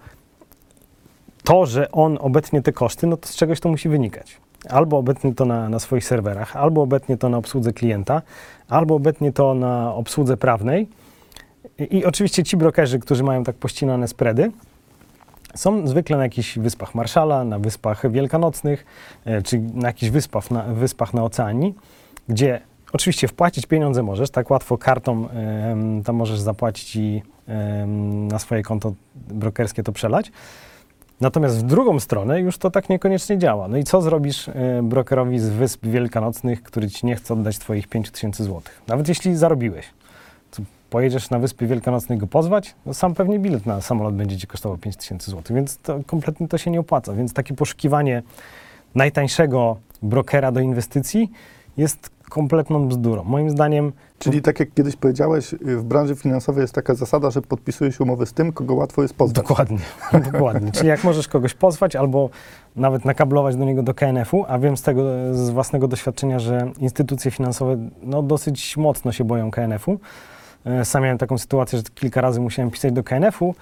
to, 1.44 1.66
że 1.66 1.92
on 1.92 2.18
obetnie 2.22 2.62
te 2.62 2.72
koszty, 2.72 3.08
no 3.08 3.18
to 3.18 3.28
z 3.28 3.36
czegoś 3.36 3.60
to 3.60 3.70
musi 3.70 3.90
wynikać. 3.90 4.38
Albo 4.70 4.98
obetnie 4.98 5.34
to 5.34 5.46
na, 5.46 5.70
na 5.70 5.80
swoich 5.80 6.06
serwerach, 6.06 6.56
albo 6.56 6.82
obetnie 6.82 7.18
to 7.18 7.30
na 7.30 7.38
obsłudze 7.38 7.74
klienta, 7.74 8.22
albo 8.70 8.96
obetnie 8.96 9.32
to 9.34 9.54
na 9.54 9.94
obsłudze 9.94 10.38
prawnej. 10.38 10.88
I, 11.80 11.98
I 11.98 12.06
oczywiście 12.06 12.44
ci 12.44 12.58
brokerzy, 12.58 13.00
którzy 13.00 13.24
mają 13.24 13.44
tak 13.44 13.56
pościnane 13.56 14.08
spready, 14.08 14.52
są 15.56 15.88
zwykle 15.88 16.18
na 16.18 16.24
jakichś 16.24 16.60
wyspach 16.60 16.96
Marszala, 16.96 17.44
na 17.44 17.60
wyspach 17.60 18.12
wielkanocnych, 18.12 18.86
e, 19.26 19.42
czy 19.42 19.60
na 19.60 19.88
jakichś 19.88 20.12
wyspach 20.12 20.52
na, 20.52 20.64
wyspach 20.64 21.14
na 21.14 21.24
oceanii, 21.24 21.76
gdzie 22.30 22.62
oczywiście 22.96 23.28
wpłacić 23.28 23.66
pieniądze 23.66 24.04
możesz, 24.04 24.30
tak 24.30 24.52
łatwo 24.52 24.78
kartą 24.78 25.28
tam 26.06 26.16
możesz 26.16 26.40
zapłacić 26.40 26.96
i 26.96 27.24
na 28.28 28.40
swoje 28.40 28.64
konto 28.64 28.94
brokerskie 29.16 29.84
to 29.84 29.92
przelać. 29.92 30.32
Natomiast 31.22 31.58
w 31.58 31.64
drugą 31.64 32.00
stronę 32.00 32.42
już 32.42 32.58
to 32.58 32.72
tak 32.72 32.90
niekoniecznie 32.90 33.38
działa. 33.38 33.68
No 33.68 33.78
i 33.78 33.84
co 33.84 34.02
zrobisz 34.02 34.48
e, 34.50 34.54
brokerowi 34.84 35.40
z 35.40 35.50
wysp 35.50 35.86
wielkanocnych, 35.86 36.64
który 36.64 36.90
ci 36.90 37.06
nie 37.06 37.16
chce 37.16 37.34
oddać 37.34 37.60
twoich 37.60 37.88
5000 37.88 38.44
zł? 38.44 38.62
Nawet 38.88 39.08
jeśli 39.08 39.36
zarobiłeś. 39.36 39.86
Pojedziesz 40.90 41.30
na 41.30 41.40
wyspy 41.40 41.68
wielkanocne 41.68 42.18
go 42.18 42.28
pozwać? 42.28 42.76
No 42.86 42.94
sam 42.94 43.14
pewnie 43.14 43.40
bilet 43.40 43.66
na 43.66 43.82
samolot 43.82 44.16
będzie 44.16 44.38
ci 44.38 44.48
kosztował 44.48 44.78
5000 44.78 45.32
zł, 45.32 45.56
więc 45.56 45.78
to 45.78 46.00
kompletnie 46.06 46.48
to 46.48 46.58
się 46.58 46.72
nie 46.72 46.80
opłaca. 46.80 47.14
Więc 47.14 47.34
takie 47.34 47.54
poszukiwanie 47.54 48.24
najtańszego 48.96 49.78
brokera 50.02 50.52
do 50.52 50.60
inwestycji 50.60 51.32
jest 51.78 52.10
kompletną 52.30 52.88
bzdurą. 52.88 53.24
Moim 53.24 53.50
zdaniem 53.50 53.92
Czyli 54.20 54.42
tak 54.42 54.60
jak 54.60 54.74
kiedyś 54.74 54.96
powiedziałeś, 54.96 55.54
y, 55.54 55.58
w 55.58 55.84
branży 55.84 56.16
finansowej 56.16 56.62
jest 56.62 56.74
taka 56.74 56.96
zasada, 56.96 57.32
że 57.32 57.42
podpisuje 57.42 57.92
się 57.92 58.04
umowy 58.04 58.26
z 58.26 58.34
tym, 58.34 58.52
kogo 58.52 58.74
łatwo 58.74 59.02
jest 59.02 59.14
pozwać. 59.14 59.48
Dokładnie, 59.48 59.80
dokładnie. 60.32 60.72
Czyli 60.72 60.88
jak 60.90 61.04
możesz 61.04 61.28
kogoś 61.28 61.54
pozwać 61.54 61.96
albo 61.96 62.30
nawet 62.76 63.06
nakablować 63.06 63.56
do 63.56 63.66
niego 63.66 63.84
do 63.84 63.94
KNF-u, 63.94 64.46
a 64.48 64.60
wiem 64.60 64.78
z 64.78 64.82
tego, 64.82 65.04
z 65.32 65.50
własnego 65.50 65.88
doświadczenia, 65.88 66.40
że 66.40 66.72
instytucje 66.80 67.32
finansowe 67.32 67.78
no, 68.04 68.24
dosyć 68.24 68.78
mocno 68.78 69.12
się 69.12 69.24
boją 69.24 69.52
KNF-u. 69.52 70.00
E, 70.66 70.86
Sam 70.86 71.04
miałem 71.04 71.18
taką 71.18 71.38
sytuację, 71.38 71.80
że 71.80 71.84
kilka 71.96 72.22
razy 72.22 72.40
musiałem 72.40 72.72
pisać 72.72 72.92
do 72.94 73.04
KNF-u. 73.04 73.56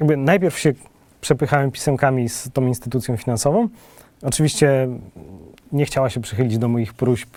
Jakby 0.00 0.16
najpierw 0.16 0.58
się 0.58 0.72
przepychałem 1.20 1.70
pisemkami 1.70 2.28
z 2.28 2.50
tą 2.52 2.66
instytucją 2.66 3.16
finansową. 3.16 3.68
Oczywiście 4.22 4.88
nie 5.72 5.84
chciała 5.84 6.10
się 6.10 6.20
przychylić 6.20 6.58
do 6.58 6.68
moich 6.68 6.94
próśb 6.94 7.36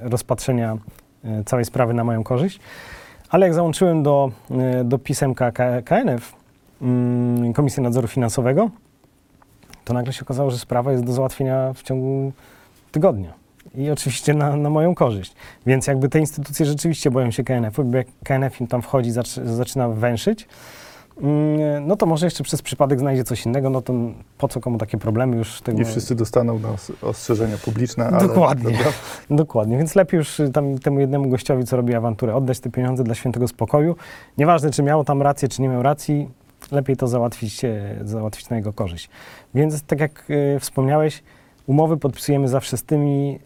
rozpatrzenia 0.00 0.76
y, 1.24 1.44
całej 1.44 1.64
sprawy 1.64 1.94
na 1.94 2.04
moją 2.04 2.24
korzyść. 2.24 2.60
Ale 3.28 3.46
jak 3.46 3.54
załączyłem 3.54 4.02
do, 4.02 4.30
y, 4.80 4.84
do 4.84 4.98
pisemka 4.98 5.52
KNF, 5.84 6.32
Komisji 7.54 7.82
Nadzoru 7.82 8.08
Finansowego, 8.08 8.70
to 9.84 9.94
nagle 9.94 10.12
się 10.12 10.22
okazało, 10.22 10.50
że 10.50 10.58
sprawa 10.58 10.92
jest 10.92 11.04
do 11.04 11.12
załatwienia 11.12 11.72
w 11.72 11.82
ciągu 11.82 12.32
tygodnia. 12.92 13.32
I 13.74 13.90
oczywiście 13.90 14.34
na, 14.34 14.56
na 14.56 14.70
moją 14.70 14.94
korzyść. 14.94 15.34
Więc 15.66 15.86
jakby 15.86 16.08
te 16.08 16.18
instytucje 16.18 16.66
rzeczywiście 16.66 17.10
boją 17.10 17.30
się 17.30 17.44
KNF-u, 17.44 17.84
bo 17.84 17.96
jak 17.96 18.06
KNF 18.24 18.60
im 18.60 18.66
tam 18.66 18.82
wchodzi, 18.82 19.12
zac- 19.12 19.46
zaczyna 19.46 19.88
węszyć, 19.88 20.48
no 21.80 21.96
to 21.96 22.06
może 22.06 22.26
jeszcze 22.26 22.44
przez 22.44 22.62
przypadek 22.62 23.00
znajdzie 23.00 23.24
coś 23.24 23.46
innego, 23.46 23.70
no 23.70 23.82
to 23.82 23.92
po 24.38 24.48
co 24.48 24.60
komu 24.60 24.78
takie 24.78 24.98
problemy 24.98 25.36
już 25.36 25.60
tego... 25.60 25.78
Nie 25.78 25.84
wszyscy 25.84 26.14
dostaną 26.14 26.58
na 26.58 26.68
os- 26.68 26.92
ostrzeżenia 27.02 27.56
publiczne, 27.64 28.06
ale... 28.06 28.28
Dokładnie. 28.28 28.72
Dobra. 28.72 28.92
Dokładnie, 29.30 29.78
więc 29.78 29.94
lepiej 29.94 30.18
już 30.18 30.40
y, 30.40 30.50
tam 30.50 30.78
temu 30.78 31.00
jednemu 31.00 31.28
gościowi, 31.28 31.64
co 31.64 31.76
robi 31.76 31.94
awanturę, 31.94 32.34
oddać 32.34 32.60
te 32.60 32.70
pieniądze 32.70 33.04
dla 33.04 33.14
świętego 33.14 33.48
spokoju. 33.48 33.96
Nieważne, 34.38 34.70
czy 34.70 34.82
miał 34.82 35.04
tam 35.04 35.22
rację, 35.22 35.48
czy 35.48 35.62
nie 35.62 35.68
miał 35.68 35.82
racji, 35.82 36.28
lepiej 36.72 36.96
to 36.96 37.08
załatwić, 37.08 37.64
e, 37.64 37.98
załatwić 38.04 38.48
na 38.48 38.56
jego 38.56 38.72
korzyść. 38.72 39.10
Więc 39.54 39.82
tak 39.82 40.00
jak 40.00 40.24
e, 40.56 40.60
wspomniałeś, 40.60 41.22
umowy 41.66 41.96
podpisujemy 41.96 42.48
zawsze 42.48 42.76
z 42.76 42.84
tymi, 42.84 43.38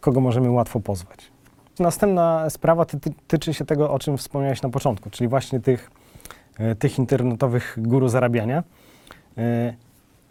kogo 0.00 0.20
możemy 0.20 0.50
łatwo 0.50 0.80
pozwać. 0.80 1.34
Następna 1.78 2.50
sprawa 2.50 2.84
ty, 2.84 3.00
ty, 3.00 3.12
tyczy 3.26 3.54
się 3.54 3.64
tego, 3.64 3.90
o 3.90 3.98
czym 3.98 4.18
wspomniałeś 4.18 4.62
na 4.62 4.68
początku, 4.68 5.10
czyli 5.10 5.28
właśnie 5.28 5.60
tych, 5.60 5.90
tych 6.78 6.98
internetowych 6.98 7.78
guru 7.78 8.08
zarabiania. 8.08 8.58
E, 9.38 9.74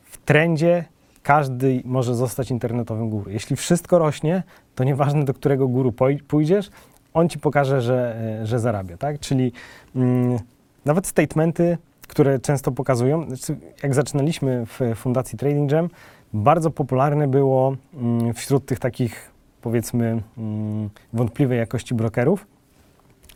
w 0.04 0.18
trendzie 0.18 0.86
każdy 1.24 1.82
może 1.86 2.16
zostać 2.16 2.52
internetowym 2.52 3.10
guru. 3.10 3.32
Jeśli 3.32 3.56
wszystko 3.56 4.00
rośnie, 4.00 4.44
to 4.76 4.84
nieważne 4.84 5.26
do 5.26 5.34
którego 5.34 5.68
guru 5.68 5.94
pójdziesz, 6.28 6.70
on 7.14 7.30
ci 7.30 7.40
pokaże, 7.40 7.82
że, 7.82 8.16
e, 8.42 8.46
że 8.46 8.60
zarabia, 8.60 8.98
tak? 8.98 9.20
Czyli 9.20 9.52
mm, 9.96 10.40
nawet 10.86 11.08
statementy, 11.08 11.78
które 12.08 12.40
często 12.40 12.72
pokazują, 12.72 13.28
znaczy, 13.28 13.56
jak 13.84 13.94
zaczynaliśmy 13.94 14.66
w 14.66 14.80
Fundacji 14.96 15.38
Trading 15.38 15.72
Jam, 15.72 15.90
bardzo 16.34 16.72
popularne 16.72 17.28
było 17.28 17.76
mm, 17.94 18.34
wśród 18.34 18.66
tych 18.66 18.80
takich, 18.80 19.32
powiedzmy, 19.62 20.22
mm, 20.38 20.90
wątpliwej 21.14 21.58
jakości 21.58 21.96
brokerów, 21.96 22.48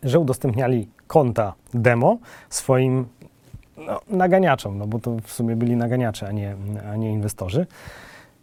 że 0.03 0.19
udostępniali 0.19 0.87
konta 1.07 1.53
demo 1.73 2.17
swoim 2.49 3.05
no, 3.77 4.01
naganiaczom, 4.09 4.77
no 4.77 4.87
bo 4.87 4.99
to 4.99 5.17
w 5.23 5.31
sumie 5.31 5.55
byli 5.55 5.75
naganiacze, 5.75 6.27
a 6.27 6.31
nie, 6.31 6.55
a 6.91 6.95
nie 6.95 7.11
inwestorzy. 7.11 7.67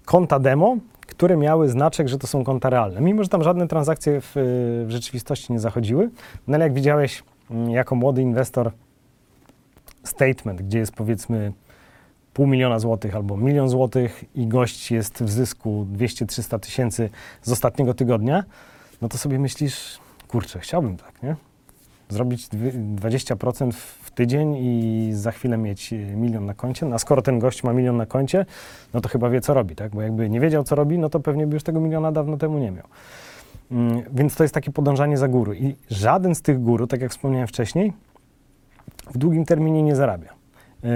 Konta 0.05 0.39
demo, 0.39 0.77
które 1.07 1.37
miały 1.37 1.69
znaczek, 1.69 2.09
że 2.09 2.19
to 2.19 2.27
są 2.27 2.45
konta 2.45 2.71
realne. 2.71 3.01
Mimo, 3.01 3.23
że 3.23 3.29
tam 3.29 3.43
żadne 3.43 3.69
transakcje 3.69 4.21
w, 4.21 4.33
w 4.87 4.91
rzeczywistości 4.91 5.53
nie 5.53 5.61
zachodziły, 5.61 6.11
no 6.47 6.55
ale 6.55 6.65
jak 6.65 6.75
widziałeś 6.75 7.23
mm, 7.51 7.71
jako 7.71 7.95
młody 7.95 8.23
inwestor 8.23 8.71
statement, 10.05 10.63
gdzie 10.63 10.79
jest 10.79 10.93
powiedzmy 10.93 11.53
pół 12.35 12.47
miliona 12.47 12.79
złotych 12.79 13.17
albo 13.17 13.37
milion 13.37 13.69
złotych 13.69 14.25
i 14.35 14.47
gość 14.47 14.91
jest 14.91 15.23
w 15.23 15.31
zysku 15.31 15.87
200-300 15.93 16.61
tysięcy 16.61 17.11
z 17.43 17.53
ostatniego 17.53 17.95
tygodnia, 17.95 18.45
no 19.03 19.09
to 19.09 19.19
sobie 19.19 19.39
myślisz, 19.39 19.99
kurczę, 20.29 20.61
chciałbym 20.61 20.97
tak, 20.97 21.23
nie? 21.23 21.37
Zrobić 22.15 22.49
dwie- 22.49 22.73
20% 22.97 23.73
w 23.73 24.11
tydzień 24.11 24.57
i 24.59 25.09
za 25.13 25.33
chwilę 25.33 25.57
mieć 25.57 25.93
e, 25.93 25.97
milion 25.97 26.47
na 26.47 26.55
koncie. 26.55 26.87
No, 26.87 26.95
a 26.95 26.99
skoro 26.99 27.23
ten 27.23 27.39
gość 27.39 27.65
ma 27.65 27.73
milion 27.73 27.97
na 27.97 28.07
koncie, 28.07 28.47
no 28.95 29.01
to 29.01 29.09
chyba 29.09 29.31
wie, 29.31 29.41
co 29.41 29.55
robi, 29.55 29.77
tak? 29.77 29.93
Bo 29.95 30.03
jakby 30.03 30.31
nie 30.31 30.41
wiedział, 30.41 30.65
co 30.65 30.75
robi, 30.75 30.99
no 30.99 31.09
to 31.09 31.21
pewnie 31.21 31.47
by 31.47 31.55
już 31.55 31.63
tego 31.63 31.81
miliona 31.81 32.13
dawno 32.13 32.37
temu 32.37 32.59
nie 32.59 32.71
miał. 32.71 32.85
Mm, 33.71 34.03
Więc 34.15 34.35
to 34.37 34.45
jest 34.45 34.55
takie 34.55 34.71
podążanie 34.73 35.19
za 35.19 35.29
guru. 35.29 35.53
I 35.53 35.77
żaden 35.91 36.35
z 36.35 36.43
tych 36.43 36.63
guru, 36.63 36.87
tak 36.87 37.01
jak 37.01 37.11
wspomniałem 37.11 37.49
wcześniej, 37.49 37.93
w 39.11 39.19
długim 39.19 39.45
terminie 39.45 39.83
nie 39.83 39.97
zarabia. 39.97 40.33
E, 40.85 40.89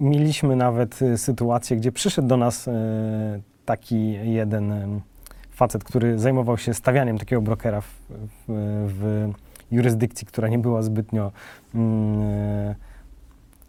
Mieliśmy 0.00 0.56
nawet 0.56 1.02
e, 1.02 1.18
sytuację, 1.18 1.76
gdzie 1.76 1.92
przyszedł 1.92 2.28
do 2.28 2.36
nas 2.36 2.68
taki 3.64 4.12
jeden 4.32 5.00
facet, 5.50 5.84
który 5.84 6.18
zajmował 6.18 6.58
się 6.58 6.74
stawianiem 6.74 7.18
takiego 7.18 7.42
brokera 7.42 7.80
w, 7.80 7.88
w 8.88 9.28
jurysdykcji, 9.72 10.26
która 10.26 10.48
nie 10.48 10.58
była 10.58 10.82
zbytnio 10.82 11.32
mm, 11.74 12.20
e, 12.22 12.74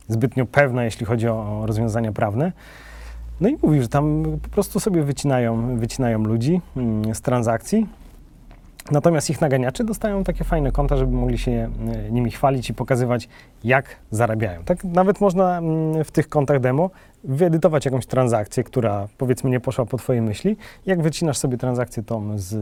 zbytnio 0.08 0.46
pewna, 0.46 0.84
jeśli 0.84 1.06
chodzi 1.06 1.28
o, 1.28 1.64
rozwiązania 1.66 2.12
prawne. 2.12 2.52
No 3.42 3.50
i 3.50 3.58
mówi, 3.64 3.82
że 3.82 3.88
tam 3.88 4.24
po 4.44 4.50
prostu 4.50 4.80
sobie 4.80 5.04
wycinają, 5.04 5.78
wycinają 5.78 6.24
ludzi 6.24 6.62
mm, 6.78 7.16
z 7.16 7.22
transakcji. 7.22 7.88
Natomiast 8.92 9.30
ich 9.30 9.42
naganiacze 9.42 9.84
dostają 9.84 10.24
takie 10.24 10.44
fajne 10.44 10.72
konta, 10.72 10.98
żeby 10.98 11.16
mogli 11.16 11.38
się 11.38 11.52
e, 11.52 12.12
nimi 12.12 12.32
chwalić 12.32 12.70
i 12.70 12.74
pokazywać, 12.74 13.30
jak 13.64 13.86
zarabiają. 14.12 14.64
Tak 14.64 14.84
nawet 14.84 15.22
można 15.22 15.58
mm, 15.58 16.04
w 16.04 16.12
tych 16.12 16.30
kontach 16.30 16.60
demo 16.60 16.90
wyedytować 17.24 17.86
jakąś 17.86 18.06
transakcję, 18.06 18.64
która 18.64 19.08
powiedzmy 19.18 19.50
nie 19.50 19.60
poszła 19.60 19.86
po 19.86 19.98
twojej 19.98 20.22
myśli. 20.22 20.58
Jak 20.86 21.02
wycinasz 21.02 21.38
sobie 21.38 21.58
transakcję 21.58 22.04
tą 22.04 22.38
z, 22.38 22.56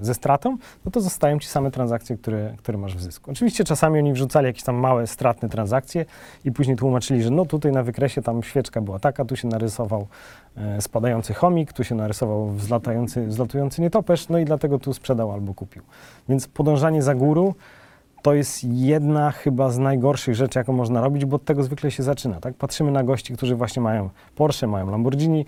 ze 0.00 0.14
stratą, 0.14 0.56
no 0.84 0.90
to 0.90 1.00
zostają 1.00 1.38
ci 1.38 1.48
same 1.48 1.70
transakcje, 1.70 2.16
które, 2.16 2.54
które 2.58 2.78
masz 2.78 2.96
w 2.96 3.02
zysku. 3.02 3.30
Oczywiście 3.30 3.64
czasami 3.64 3.98
oni 3.98 4.12
wrzucali 4.12 4.46
jakieś 4.46 4.62
tam 4.62 4.76
małe, 4.76 5.06
stratne 5.06 5.48
transakcje 5.48 6.04
i 6.44 6.52
później 6.52 6.76
tłumaczyli, 6.76 7.22
że 7.22 7.30
no 7.30 7.44
tutaj 7.44 7.72
na 7.72 7.82
wykresie 7.82 8.22
tam 8.22 8.42
świeczka 8.42 8.80
była 8.80 8.98
taka, 8.98 9.24
tu 9.24 9.36
się 9.36 9.48
narysował 9.48 10.06
e, 10.56 10.82
spadający 10.82 11.34
chomik, 11.34 11.72
tu 11.72 11.84
się 11.84 11.94
narysował 11.94 12.48
wzlatający, 12.48 13.26
wzlatujący 13.26 13.82
nietoperz, 13.82 14.28
no 14.28 14.38
i 14.38 14.44
dlatego 14.44 14.78
tu 14.78 14.92
sprzedał 14.92 15.32
albo 15.32 15.54
kupił. 15.54 15.82
Więc 16.28 16.48
podążanie 16.48 17.02
za 17.02 17.14
górą 17.14 17.54
to 18.22 18.34
jest 18.34 18.64
jedna 18.64 19.30
chyba 19.30 19.70
z 19.70 19.78
najgorszych 19.78 20.34
rzeczy, 20.34 20.58
jaką 20.58 20.72
można 20.72 21.00
robić, 21.00 21.24
bo 21.24 21.36
od 21.36 21.44
tego 21.44 21.62
zwykle 21.62 21.90
się 21.90 22.02
zaczyna. 22.02 22.40
Tak? 22.40 22.54
Patrzymy 22.54 22.90
na 22.90 23.04
gości, 23.04 23.34
którzy 23.34 23.56
właśnie 23.56 23.82
mają 23.82 24.10
Porsche, 24.34 24.66
mają 24.66 24.90
Lamborghini. 24.90 25.44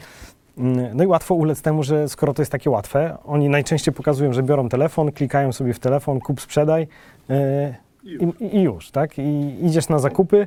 mm, 0.58 0.96
No 0.96 1.04
i 1.04 1.06
łatwo 1.06 1.34
ulec 1.34 1.62
temu, 1.62 1.82
że 1.82 2.08
skoro 2.08 2.34
to 2.34 2.42
jest 2.42 2.52
takie 2.52 2.70
łatwe, 2.70 3.18
oni 3.24 3.48
najczęściej 3.48 3.94
pokazują, 3.94 4.32
że 4.32 4.42
biorą 4.42 4.68
telefon, 4.68 5.12
klikają 5.12 5.52
sobie 5.52 5.74
w 5.74 5.78
telefon, 5.78 6.20
kup, 6.20 6.40
sprzedaj 6.40 6.88
yy, 7.28 7.36
i, 8.04 8.56
i 8.56 8.60
już, 8.62 8.90
tak? 8.90 9.18
I 9.18 9.56
idziesz 9.66 9.88
na 9.88 9.98
zakupy, 9.98 10.36
yy, 10.36 10.46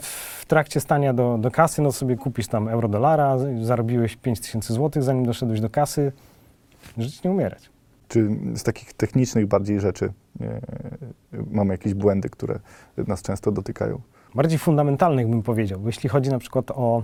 w 0.00 0.44
trakcie 0.46 0.80
stania 0.80 1.12
do, 1.12 1.38
do 1.38 1.50
kasy, 1.50 1.82
no 1.82 1.92
sobie 1.92 2.16
kupisz 2.16 2.48
tam 2.48 2.68
euro 2.68 2.88
dolara, 2.88 3.36
zarobiłeś 3.62 4.16
5000 4.16 4.74
zł, 4.74 5.02
zanim 5.02 5.26
doszedłeś 5.26 5.60
do 5.60 5.70
kasy, 5.70 6.12
żyć 6.98 7.22
nie 7.22 7.30
umierać. 7.30 7.75
Czy 8.16 8.28
z 8.54 8.62
takich 8.62 8.92
technicznych 8.92 9.46
bardziej 9.46 9.80
rzeczy 9.80 10.12
e, 10.40 10.60
mamy 11.50 11.74
jakieś 11.74 11.94
błędy, 11.94 12.28
które 12.28 12.58
nas 13.06 13.22
często 13.22 13.52
dotykają? 13.52 14.00
bardziej 14.34 14.58
fundamentalnych 14.58 15.28
bym 15.28 15.42
powiedział, 15.42 15.80
jeśli 15.86 16.08
chodzi 16.08 16.30
na 16.30 16.38
przykład 16.38 16.70
o 16.70 17.02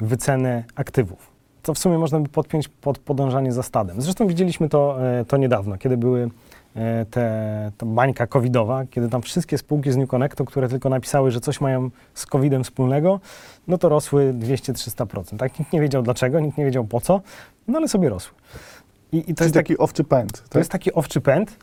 wycenę 0.00 0.64
aktywów, 0.74 1.30
to 1.62 1.74
w 1.74 1.78
sumie 1.78 1.98
można 1.98 2.20
by 2.20 2.28
podpiąć 2.28 2.68
pod 2.68 2.98
podążanie 2.98 3.52
za 3.52 3.62
stadem. 3.62 4.00
Zresztą 4.02 4.26
widzieliśmy 4.26 4.68
to, 4.68 5.08
e, 5.20 5.24
to 5.24 5.36
niedawno, 5.36 5.78
kiedy 5.78 5.96
były 5.96 6.30
e, 6.76 7.06
te, 7.10 7.72
ta 7.78 7.86
bańka 7.86 8.26
covidowa, 8.26 8.84
kiedy 8.90 9.08
tam 9.08 9.22
wszystkie 9.22 9.58
spółki 9.58 9.92
z 9.92 9.96
New 9.96 10.08
Connectu, 10.08 10.44
które 10.44 10.68
tylko 10.68 10.88
napisały, 10.88 11.30
że 11.30 11.40
coś 11.40 11.60
mają 11.60 11.90
z 12.14 12.26
covidem 12.26 12.64
wspólnego, 12.64 13.20
no 13.68 13.78
to 13.78 13.88
rosły 13.88 14.34
200-300%. 14.38 15.36
Tak? 15.36 15.58
Nikt 15.58 15.72
nie 15.72 15.80
wiedział 15.80 16.02
dlaczego, 16.02 16.40
nikt 16.40 16.58
nie 16.58 16.64
wiedział 16.64 16.84
po 16.84 17.00
co, 17.00 17.20
no 17.68 17.78
ale 17.78 17.88
sobie 17.88 18.08
rosły. 18.08 18.34
I, 19.14 19.18
i 19.30 19.34
to 19.34 19.34
To 19.34 19.44
jest 19.44 19.54
taki 19.54 19.78
owczy 19.78 20.04
pęd. 20.04 20.32
to 20.32 20.48
Tak? 20.48 20.54
jest 20.60 20.70
taki 20.70 20.92
owczy 20.92 21.20
pęd 21.20 21.58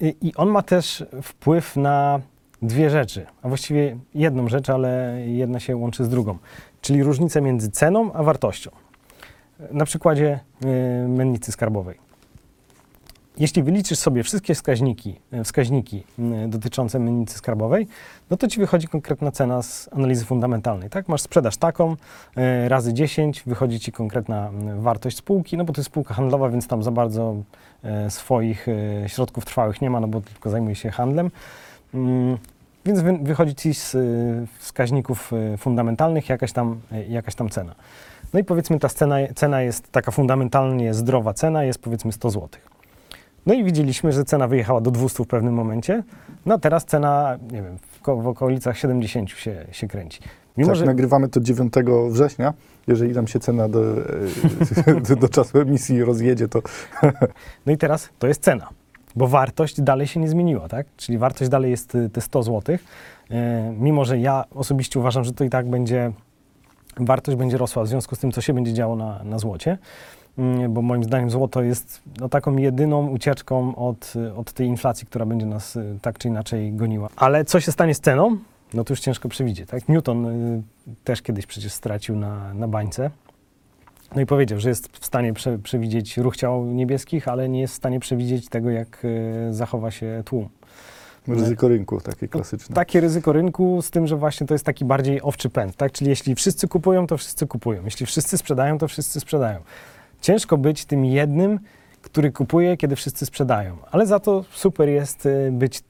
i, 0.00 0.16
i 0.20 0.34
on 0.34 0.48
ma 0.48 0.62
też 0.62 1.04
wpływ 1.22 1.76
na 1.76 2.20
dwie 2.62 2.90
rzeczy, 2.90 3.26
a 3.42 3.48
właściwie 3.48 3.96
jedną 4.14 4.48
rzecz, 4.48 4.70
ale 4.70 5.16
jedna 5.26 5.60
się 5.60 5.76
łączy 5.76 6.04
z 6.04 6.08
drugą, 6.08 6.38
czyli 6.80 7.02
różnicę 7.02 7.40
między 7.40 7.70
ceną 7.70 8.12
a 8.12 8.22
wartością. 8.22 8.70
Na 9.70 9.84
przykładzie 9.84 10.40
y, 11.04 11.08
mennicy 11.08 11.52
skarbowej. 11.52 11.98
Jeśli 13.38 13.62
wyliczysz 13.62 13.98
sobie 13.98 14.22
wszystkie 14.22 14.54
wskaźniki, 14.54 15.20
y, 15.32 15.44
wskaźniki 15.44 16.04
y, 16.18 16.48
dotyczące 16.48 16.98
mennicy 16.98 17.38
skarbowej, 17.38 17.86
no 18.30 18.36
to 18.36 18.48
ci 18.48 18.60
wychodzi 18.60 18.88
konkretna 18.88 19.30
cena 19.30 19.62
z 19.62 19.88
analizy 19.92 20.24
fundamentalnej. 20.24 20.90
Tak? 20.90 21.08
Masz 21.08 21.20
sprzedaż 21.22 21.56
taką, 21.56 21.92
y, 21.92 22.68
razy 22.68 22.94
10, 22.94 23.42
wychodzi 23.46 23.80
ci 23.80 23.92
konkretna 23.92 24.50
wartość 24.78 25.16
spółki, 25.16 25.56
no 25.56 25.64
bo 25.64 25.72
to 25.72 25.80
jest 25.80 25.90
spółka 25.90 26.14
handlowa, 26.14 26.48
więc 26.48 26.66
tam 26.66 26.82
za 26.82 26.90
bardzo 26.90 27.36
e, 27.84 28.10
swoich 28.10 28.66
e, 28.68 29.08
środków 29.08 29.44
trwałych 29.44 29.82
nie 29.82 29.90
ma, 29.90 30.00
no 30.00 30.08
bo 30.08 30.20
tylko 30.20 30.50
zajmuje 30.50 30.74
się 30.74 30.90
handlem. 30.90 31.30
Mm, 31.94 32.38
Więc 32.86 33.00
wy, 33.00 33.18
wychodzi 33.22 33.54
ci 33.54 33.74
z 33.74 33.94
e, 33.94 33.98
wskaźników 34.58 35.32
e, 35.32 35.56
fundamentalnych 35.56 36.28
jakaś 36.28 36.52
tam, 36.52 36.80
e, 36.92 37.04
jakaś 37.04 37.34
tam 37.34 37.48
cena. 37.48 37.74
No 38.32 38.40
i 38.40 38.44
powiedzmy 38.44 38.78
ta 38.78 38.88
cena, 38.88 39.16
cena 39.34 39.62
jest 39.62 39.92
taka 39.92 40.10
fundamentalnie 40.10 40.94
zdrowa 40.94 41.34
cena, 41.34 41.64
jest 41.64 41.78
powiedzmy 41.78 42.12
100 42.12 42.30
zł. 42.30 42.48
No 43.46 43.54
i 43.54 43.64
widzieliśmy, 43.64 44.12
że 44.12 44.24
cena 44.24 44.48
wyjechała 44.48 44.80
do 44.80 44.90
200 44.90 45.24
w 45.24 45.26
pewnym 45.26 45.54
momencie, 45.54 46.02
no 46.46 46.54
a 46.54 46.58
teraz 46.58 46.84
cena, 46.84 47.38
nie 47.52 47.62
wiem, 47.62 47.78
w, 47.78 48.22
w 48.22 48.26
okolicach 48.26 48.78
70 48.78 49.30
się, 49.30 49.66
się 49.72 49.88
kręci. 49.88 50.20
Mimo, 50.56 50.68
tak, 50.68 50.76
że 50.76 50.84
nagrywamy 50.84 51.28
to 51.28 51.40
9 51.40 51.72
września. 52.10 52.54
Jeżeli 52.86 53.12
nam 53.12 53.26
się 53.26 53.40
cena 53.40 53.68
do, 53.68 53.80
e, 54.86 55.00
do, 55.08 55.16
do 55.22 55.28
czasu 55.28 55.58
emisji 55.58 56.04
rozjedzie, 56.04 56.48
to 56.48 56.62
No 57.66 57.72
i 57.72 57.78
teraz 57.78 58.08
to 58.18 58.26
jest 58.26 58.42
cena, 58.42 58.68
bo 59.16 59.26
wartość 59.26 59.80
dalej 59.80 60.06
się 60.06 60.20
nie 60.20 60.28
zmieniła, 60.28 60.68
tak? 60.68 60.86
Czyli 60.96 61.18
wartość 61.18 61.50
dalej 61.50 61.70
jest 61.70 61.94
y, 61.94 62.10
te 62.10 62.20
100 62.20 62.42
zł. 62.42 62.76
Mimo, 63.78 64.04
że 64.04 64.18
ja 64.18 64.44
osobiście 64.50 65.00
uważam, 65.00 65.24
że 65.24 65.32
to 65.32 65.44
i 65.44 65.50
tak 65.50 65.70
będzie, 65.70 66.12
wartość 66.96 67.38
będzie 67.38 67.58
rosła 67.58 67.82
w 67.82 67.88
związku 67.88 68.16
z 68.16 68.18
tym, 68.18 68.32
co 68.32 68.40
się 68.40 68.52
będzie 68.52 68.72
działo 68.72 68.96
na, 68.96 69.24
na 69.24 69.38
złocie. 69.38 69.78
Mm, 70.38 70.72
Bo 70.72 70.82
moim 70.82 71.04
zdaniem 71.04 71.30
złoto 71.30 71.62
jest 71.62 72.02
no, 72.20 72.28
taką 72.28 72.56
jedyną 72.56 73.08
ucieczką 73.08 73.76
od, 73.76 74.12
y, 74.16 74.34
od 74.34 74.52
tej 74.52 74.66
inflacji, 74.66 75.06
która 75.06 75.26
będzie 75.26 75.46
nas 75.46 75.76
y, 75.76 75.98
tak 76.02 76.18
czy 76.18 76.28
inaczej 76.28 76.72
goniła. 76.72 77.08
Ale 77.16 77.44
co 77.44 77.60
się 77.60 77.72
stanie 77.72 77.94
z 77.94 78.00
ceną? 78.00 78.36
No 78.74 78.84
to 78.84 78.92
już 78.92 79.00
ciężko 79.00 79.28
przewidzieć. 79.28 79.68
Tak? 79.68 79.88
Newton 79.88 80.26
y, 80.26 80.62
też 81.04 81.22
kiedyś 81.22 81.46
przecież 81.46 81.72
stracił 81.72 82.16
na, 82.16 82.54
na 82.54 82.68
bańce. 82.68 83.10
No 84.14 84.20
i 84.20 84.26
powiedział, 84.26 84.60
że 84.60 84.68
jest 84.68 84.88
w 84.96 85.06
stanie 85.06 85.32
prze, 85.32 85.58
przewidzieć 85.58 86.16
ruch 86.16 86.36
ciał 86.36 86.64
niebieskich, 86.66 87.28
ale 87.28 87.48
nie 87.48 87.60
jest 87.60 87.74
w 87.74 87.76
stanie 87.76 88.00
przewidzieć 88.00 88.48
tego, 88.48 88.70
jak 88.70 89.02
e, 89.04 89.52
zachowa 89.52 89.90
się 89.90 90.22
tłum. 90.24 90.48
ryzyko 91.28 91.68
rynku 91.68 92.00
takie 92.00 92.28
klasyczne. 92.28 92.74
Takie 92.74 93.00
ryzyko 93.00 93.32
rynku, 93.32 93.82
z 93.82 93.90
tym, 93.90 94.06
że 94.06 94.16
właśnie 94.16 94.46
to 94.46 94.54
jest 94.54 94.64
taki 94.64 94.84
bardziej 94.84 95.22
owczy 95.22 95.50
pęd, 95.50 95.76
tak? 95.76 95.92
Czyli 95.92 96.10
jeśli 96.10 96.34
wszyscy 96.34 96.68
kupują, 96.68 97.06
to 97.06 97.16
wszyscy 97.18 97.46
kupują. 97.46 97.84
Jeśli 97.84 98.06
wszyscy 98.06 98.38
sprzedają, 98.38 98.78
to 98.78 98.88
wszyscy 98.88 99.20
sprzedają. 99.20 99.58
Ciężko 100.22 100.56
być 100.56 100.84
tym 100.84 101.04
jednym, 101.04 101.58
który 102.02 102.32
kupuje, 102.32 102.76
kiedy 102.76 102.96
wszyscy 102.96 103.26
sprzedają. 103.26 103.76
Ale 103.90 104.06
za 104.06 104.20
to 104.20 104.44
super 104.50 104.88
jest 104.88 105.26
e, 105.26 105.50
być 105.50 105.80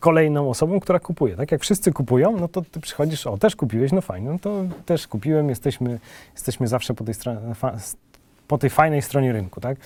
kolejną 0.00 0.50
osobą, 0.50 0.80
która 0.80 0.98
kupuje. 1.00 1.36
Tak 1.36 1.52
jak 1.52 1.60
wszyscy 1.60 1.92
kupują, 1.92 2.36
no 2.40 2.48
to 2.48 2.62
ty 2.62 2.80
przychodzisz, 2.80 3.26
o, 3.26 3.38
też 3.38 3.56
kupiłeś, 3.56 3.92
no 3.92 4.00
fajnie, 4.00 4.30
no 4.30 4.38
to 4.38 4.64
też 4.86 5.08
kupiłem, 5.08 5.48
jesteśmy, 5.48 5.98
jesteśmy 6.34 6.68
zawsze 6.68 6.94
po 6.94 7.04
tej, 7.04 7.14
po 8.48 8.58
tej 8.58 8.70
fajnej 8.70 9.02
stronie 9.02 9.32
rynku, 9.32 9.60
tak? 9.60 9.78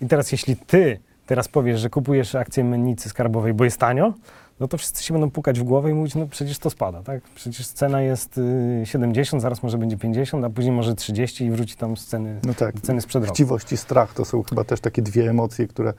I 0.00 0.06
teraz 0.06 0.32
jeśli 0.32 0.56
ty 0.56 1.00
teraz 1.26 1.48
powiesz, 1.48 1.80
że 1.80 1.90
kupujesz 1.90 2.34
akcję 2.34 2.64
mennicy 2.64 3.08
skarbowej, 3.08 3.54
bo 3.54 3.64
jest 3.64 3.78
tanio, 3.78 4.12
no 4.60 4.68
to 4.68 4.78
wszyscy 4.78 5.04
się 5.04 5.14
będą 5.14 5.30
pukać 5.30 5.60
w 5.60 5.62
głowę 5.62 5.90
i 5.90 5.94
mówić, 5.94 6.14
no 6.14 6.26
przecież 6.26 6.58
to 6.58 6.70
spada, 6.70 7.02
tak? 7.02 7.22
Przecież 7.34 7.66
cena 7.68 8.02
jest 8.02 8.38
y, 8.38 8.82
70, 8.84 9.42
zaraz 9.42 9.62
może 9.62 9.78
będzie 9.78 9.96
50, 9.96 10.44
a 10.44 10.50
później 10.50 10.72
może 10.74 10.94
30 10.94 11.44
i 11.44 11.50
wróci 11.50 11.76
tam 11.76 11.96
z 11.96 12.06
ceny, 12.06 12.40
No 12.44 12.54
tak. 12.54 12.80
ceny 12.80 13.00
sprzed 13.00 13.22
roku. 13.22 13.34
Chciwość 13.34 13.72
i 13.72 13.76
strach 13.76 14.14
to 14.14 14.24
są 14.24 14.42
chyba 14.42 14.64
też 14.64 14.80
takie 14.80 15.02
dwie 15.02 15.30
emocje, 15.30 15.66
które 15.66 15.92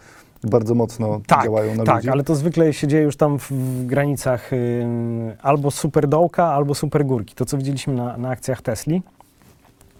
bardzo 0.43 0.75
mocno 0.75 1.21
Tak, 1.27 1.43
działają 1.43 1.75
na 1.75 1.83
tak, 1.83 1.95
ludzi. 1.95 2.09
ale 2.09 2.23
to 2.23 2.35
zwykle 2.35 2.73
się 2.73 2.87
dzieje 2.87 3.03
już 3.03 3.17
tam 3.17 3.39
w, 3.39 3.51
w 3.51 3.85
granicach 3.85 4.53
ym, 4.53 5.31
albo 5.41 5.71
super 5.71 6.07
dołka, 6.07 6.45
albo 6.45 6.75
super 6.75 7.05
górki. 7.05 7.35
To, 7.35 7.45
co 7.45 7.57
widzieliśmy 7.57 7.93
na, 7.93 8.17
na 8.17 8.29
akcjach 8.29 8.61
Tesli, 8.61 9.01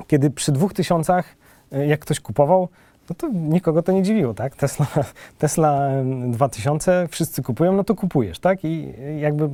kiedy 0.07 0.29
przy 0.31 0.51
dwóch 0.51 0.73
tysiącach, 0.73 1.35
y, 1.73 1.85
jak 1.85 1.99
ktoś 1.99 2.19
kupował, 2.19 2.69
no 3.09 3.15
to 3.15 3.29
nikogo 3.33 3.81
to 3.81 3.91
nie 3.91 4.03
dziwiło, 4.03 4.33
tak? 4.33 4.55
Tesla, 4.55 4.87
Tesla 5.37 5.89
ym, 5.89 6.31
2000, 6.31 7.07
wszyscy 7.11 7.43
kupują, 7.43 7.73
no 7.73 7.83
to 7.83 7.95
kupujesz, 7.95 8.39
tak? 8.39 8.63
I 8.63 8.93
y, 8.99 9.19
jakby 9.19 9.49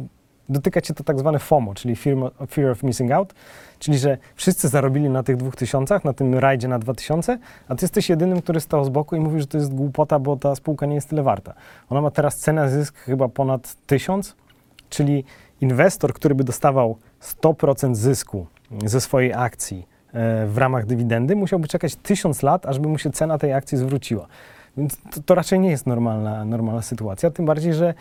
dotyka 0.50 0.82
cię 0.82 0.94
to 0.94 1.04
tak 1.04 1.20
zwane 1.20 1.40
FOMO, 1.40 1.74
czyli 1.74 1.96
fear, 1.96 2.70
of 2.72 2.84
missing 2.84 3.12
out, 3.12 3.34
czyli 3.80 3.98
że 3.98 4.18
wszyscy 4.36 4.68
zarobili 4.68 5.10
na 5.10 5.24
tych 5.24 5.38
dwóch 5.38 5.56
tysiącach, 5.56 6.06
na 6.06 6.14
tym 6.14 6.36
rajdzie 6.36 6.68
na 6.68 6.80
2000, 6.80 7.40
a 7.68 7.76
ty 7.76 7.86
jesteś 7.86 8.10
jedynym, 8.10 8.42
który 8.42 8.60
stał 8.60 8.86
z 8.86 8.90
boku 8.90 9.16
i 9.16 9.20
mówi, 9.20 9.42
że 9.42 9.48
to 9.48 9.58
jest 9.58 9.74
głupota, 9.74 10.20
bo 10.20 10.38
ta 10.38 10.56
spółka 10.56 10.86
nie 10.86 10.96
jest 10.96 11.10
tyle 11.10 11.24
warta. 11.24 11.54
Ona 11.90 12.02
ma 12.02 12.12
teraz 12.12 12.38
cenę 12.38 12.70
zysk 12.70 12.98
chyba 12.98 13.28
ponad 13.28 13.76
1000, 13.88 14.36
czyli 14.90 15.24
inwestor, 15.62 16.14
który 16.14 16.36
by 16.36 16.44
dostawał 16.44 16.98
100% 17.22 17.96
zysku 17.96 18.48
ze 18.86 19.02
swojej 19.02 19.34
akcji 19.34 19.78
e, 19.80 19.90
w 20.47 20.54
ramach 20.58 20.86
dywidendy, 20.86 21.36
musiałby 21.36 21.67
czekać 21.67 21.95
1000 21.95 22.43
lat, 22.43 22.65
ażby 22.65 22.88
mu 22.88 22.97
się 22.97 23.10
cena 23.12 23.38
tej 23.38 23.54
akcji 23.54 23.78
zwróciła. 23.78 24.28
Więc 24.78 24.97
to, 25.12 25.21
to 25.26 25.36
raczej 25.36 25.60
nie 25.60 25.69
jest 25.69 25.88
normalna, 25.88 26.45
normalna 26.45 26.82
sytuacja, 26.82 27.32
tym 27.32 27.45
bardziej, 27.45 27.74
że 27.74 27.93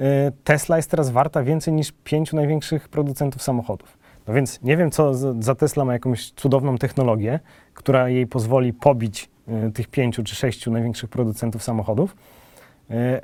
e, 0.00 0.32
Tesla 0.44 0.76
jest 0.76 0.90
teraz 0.90 1.10
warta 1.10 1.42
więcej 1.42 1.74
niż 1.74 1.92
pięciu 2.04 2.36
największych 2.36 2.88
producentów 2.88 3.42
samochodów. 3.42 3.98
No 4.28 4.34
więc 4.34 4.62
nie 4.62 4.76
wiem, 4.76 4.90
co 4.90 5.14
za- 5.42 5.54
Tesla 5.54 5.84
ma 5.84 5.92
jakąś 5.92 6.30
cudowną 6.30 6.78
technologię, 6.78 7.40
która 7.74 8.08
jej 8.08 8.26
pozwoli 8.26 8.72
pobić 8.72 9.30
e, 9.48 9.70
tych 9.70 9.88
pięciu 9.88 10.22
czy 10.24 10.34
sześciu 10.36 10.70
największych 10.70 11.10
producentów 11.10 11.62
samochodów. 11.62 12.16
E, 12.90 13.20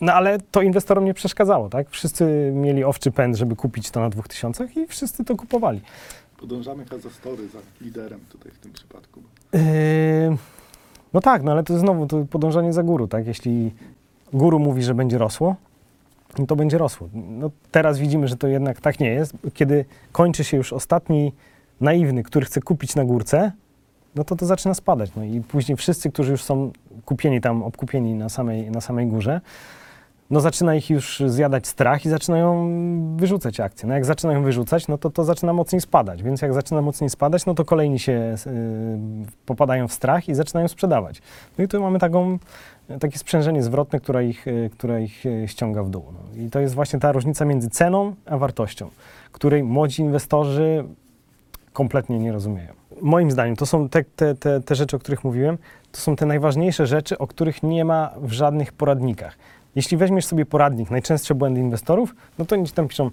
No 0.00 0.12
ale 0.12 0.38
to 0.50 0.62
inwestorom 0.62 1.04
nie 1.04 1.14
przeszkadzało, 1.14 1.68
tak? 1.68 1.90
Wszyscy 1.90 2.52
mieli 2.54 2.84
owczy 2.84 3.10
pęd, 3.10 3.36
żeby 3.36 3.56
kupić 3.56 3.90
to 3.90 4.00
na 4.00 4.10
2000 4.10 4.68
i 4.76 4.86
wszyscy 4.86 5.24
to 5.24 5.36
kupowali. 5.36 5.80
Podążamy 6.48 6.84
za 7.02 7.10
story, 7.10 7.48
za 7.48 7.58
liderem 7.80 8.20
tutaj 8.28 8.52
w 8.52 8.58
tym 8.58 8.72
przypadku. 8.72 9.20
Yy, 9.52 9.60
no 11.12 11.20
tak, 11.20 11.42
no 11.42 11.52
ale 11.52 11.62
to 11.62 11.78
znowu 11.78 12.06
to 12.06 12.24
podążanie 12.30 12.72
za 12.72 12.82
guru, 12.82 13.08
tak? 13.08 13.26
Jeśli 13.26 13.74
guru 14.32 14.58
mówi, 14.58 14.82
że 14.82 14.94
będzie 14.94 15.18
rosło, 15.18 15.56
no 16.38 16.46
to 16.46 16.56
będzie 16.56 16.78
rosło. 16.78 17.08
No 17.14 17.50
teraz 17.70 17.98
widzimy, 17.98 18.28
że 18.28 18.36
to 18.36 18.46
jednak 18.48 18.80
tak 18.80 19.00
nie 19.00 19.10
jest. 19.10 19.32
Kiedy 19.54 19.84
kończy 20.12 20.44
się 20.44 20.56
już 20.56 20.72
ostatni 20.72 21.32
naiwny, 21.80 22.22
który 22.22 22.46
chce 22.46 22.60
kupić 22.60 22.94
na 22.94 23.04
górce, 23.04 23.52
no 24.14 24.24
to 24.24 24.36
to 24.36 24.46
zaczyna 24.46 24.74
spadać. 24.74 25.10
No 25.16 25.24
i 25.24 25.40
później 25.40 25.76
wszyscy, 25.76 26.10
którzy 26.10 26.30
już 26.30 26.42
są 26.42 26.72
kupieni 27.04 27.40
tam, 27.40 27.62
obkupieni 27.62 28.14
na 28.14 28.28
samej, 28.28 28.70
na 28.70 28.80
samej 28.80 29.06
górze, 29.06 29.40
no 30.30 30.40
zaczyna 30.40 30.74
ich 30.74 30.90
już 30.90 31.22
zjadać 31.26 31.66
strach 31.66 32.06
i 32.06 32.08
zaczynają 32.08 32.68
wyrzucać 33.16 33.60
akcje. 33.60 33.88
No 33.88 33.94
jak 33.94 34.04
zaczynają 34.04 34.42
wyrzucać, 34.42 34.88
no 34.88 34.98
to 34.98 35.10
to 35.10 35.24
zaczyna 35.24 35.52
mocniej 35.52 35.80
spadać, 35.80 36.22
więc 36.22 36.42
jak 36.42 36.54
zaczyna 36.54 36.82
mocniej 36.82 37.10
spadać, 37.10 37.46
no 37.46 37.54
to 37.54 37.64
kolejni 37.64 37.98
się 37.98 38.12
y, 38.46 38.98
popadają 39.46 39.88
w 39.88 39.92
strach 39.92 40.28
i 40.28 40.34
zaczynają 40.34 40.68
sprzedawać. 40.68 41.22
No 41.58 41.64
i 41.64 41.68
tu 41.68 41.82
mamy 41.82 41.98
taką, 41.98 42.38
takie 43.00 43.18
sprzężenie 43.18 43.62
zwrotne, 43.62 44.00
które 44.00 44.26
ich, 44.26 44.46
y, 44.46 44.70
które 44.72 45.02
ich 45.02 45.26
y, 45.26 45.48
ściąga 45.48 45.82
w 45.82 45.90
dół. 45.90 46.04
No. 46.12 46.42
I 46.42 46.50
to 46.50 46.60
jest 46.60 46.74
właśnie 46.74 46.98
ta 46.98 47.12
różnica 47.12 47.44
między 47.44 47.70
ceną 47.70 48.14
a 48.26 48.38
wartością, 48.38 48.90
której 49.32 49.64
młodzi 49.64 50.02
inwestorzy 50.02 50.84
kompletnie 51.72 52.18
nie 52.18 52.32
rozumieją. 52.32 52.72
Moim 53.02 53.30
zdaniem 53.30 53.56
to 53.56 53.66
są 53.66 53.88
te, 53.88 54.04
te, 54.04 54.34
te, 54.34 54.60
te 54.60 54.74
rzeczy, 54.74 54.96
o 54.96 54.98
których 54.98 55.24
mówiłem, 55.24 55.58
to 55.92 56.00
są 56.00 56.16
te 56.16 56.26
najważniejsze 56.26 56.86
rzeczy, 56.86 57.18
o 57.18 57.26
których 57.26 57.62
nie 57.62 57.84
ma 57.84 58.10
w 58.20 58.32
żadnych 58.32 58.72
poradnikach. 58.72 59.36
Jeśli 59.76 59.96
weźmiesz 59.96 60.26
sobie 60.26 60.46
poradnik, 60.46 60.90
najczęstsze 60.90 61.34
błędy 61.34 61.60
inwestorów, 61.60 62.14
no 62.38 62.44
to 62.44 62.56
oni 62.56 62.68
tam 62.68 62.88
piszą 62.88 63.10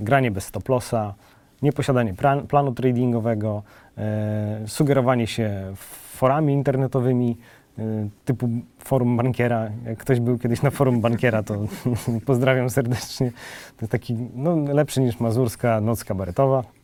granie 0.00 0.30
bez 0.30 0.44
stop 0.44 0.68
lossa, 0.68 1.14
nieposiadanie 1.62 2.14
plan, 2.14 2.46
planu 2.46 2.72
tradingowego, 2.72 3.62
e, 3.98 4.60
sugerowanie 4.66 5.26
się 5.26 5.72
forami 6.16 6.52
internetowymi 6.52 7.36
e, 7.78 7.82
typu 8.24 8.48
forum 8.78 9.16
bankiera. 9.16 9.70
Jak 9.86 9.98
ktoś 9.98 10.20
był 10.20 10.38
kiedyś 10.38 10.62
na 10.62 10.70
forum 10.70 11.00
bankiera, 11.00 11.42
to 11.42 11.54
pozdrawiam 12.26 12.70
serdecznie. 12.70 13.30
To 13.76 13.80
jest 13.80 13.92
taki 13.92 14.16
no, 14.34 14.56
lepszy 14.72 15.00
niż 15.00 15.20
mazurska 15.20 15.80
noc 15.80 16.04
kabaretowa. 16.04 16.77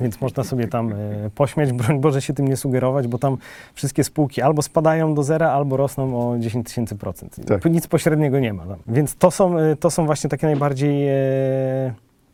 Więc 0.00 0.20
można 0.20 0.44
sobie 0.44 0.68
tam 0.68 0.92
e, 0.92 0.96
pośmiać, 1.34 1.72
broń 1.72 2.00
Boże 2.00 2.22
się 2.22 2.32
tym 2.34 2.48
nie 2.48 2.56
sugerować, 2.56 3.08
bo 3.08 3.18
tam 3.18 3.36
wszystkie 3.74 4.04
spółki 4.04 4.42
albo 4.42 4.62
spadają 4.62 5.14
do 5.14 5.22
zera, 5.22 5.50
albo 5.50 5.76
rosną 5.76 6.30
o 6.30 6.38
10 6.38 6.66
tysięcy 6.66 6.96
procent. 6.96 7.36
Tak. 7.46 7.64
Nic 7.64 7.86
pośredniego 7.86 8.40
nie 8.40 8.52
ma. 8.52 8.66
Tam. 8.66 8.78
Więc 8.86 9.16
to 9.16 9.30
są, 9.30 9.58
e, 9.58 9.76
to 9.76 9.90
są 9.90 10.06
właśnie 10.06 10.30
takie 10.30 10.46
najbardziej, 10.46 11.08
e, 11.08 11.14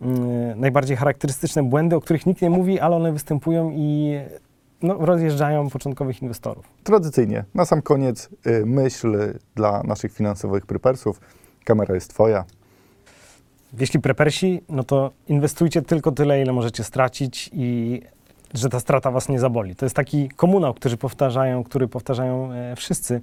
mm, 0.02 0.60
najbardziej 0.60 0.96
charakterystyczne 0.96 1.62
błędy, 1.62 1.96
o 1.96 2.00
których 2.00 2.26
nikt 2.26 2.42
nie 2.42 2.50
mówi, 2.50 2.80
ale 2.80 2.96
one 2.96 3.12
występują 3.12 3.70
i 3.74 4.18
no, 4.82 4.94
rozjeżdżają 4.98 5.70
początkowych 5.70 6.22
inwestorów. 6.22 6.64
Tradycyjnie, 6.84 7.44
na 7.54 7.64
sam 7.64 7.82
koniec 7.82 8.28
y, 8.46 8.66
myśl 8.66 9.16
dla 9.54 9.82
naszych 9.82 10.12
finansowych 10.12 10.66
prepersów. 10.66 11.20
Kamera 11.64 11.94
jest 11.94 12.10
twoja. 12.10 12.44
Jeśli 13.78 14.00
prepersi, 14.00 14.62
no 14.68 14.84
to 14.84 15.10
inwestujcie 15.28 15.82
tylko 15.82 16.12
tyle, 16.12 16.42
ile 16.42 16.52
możecie 16.52 16.84
stracić 16.84 17.50
i 17.52 18.00
że 18.54 18.68
ta 18.68 18.80
strata 18.80 19.10
was 19.10 19.28
nie 19.28 19.40
zaboli. 19.40 19.76
To 19.76 19.86
jest 19.86 19.96
taki 19.96 20.28
komunał, 20.28 20.74
który 20.74 20.96
powtarzają, 20.96 21.64
który 21.64 21.88
powtarzają 21.88 22.52
e, 22.52 22.76
wszyscy, 22.76 23.20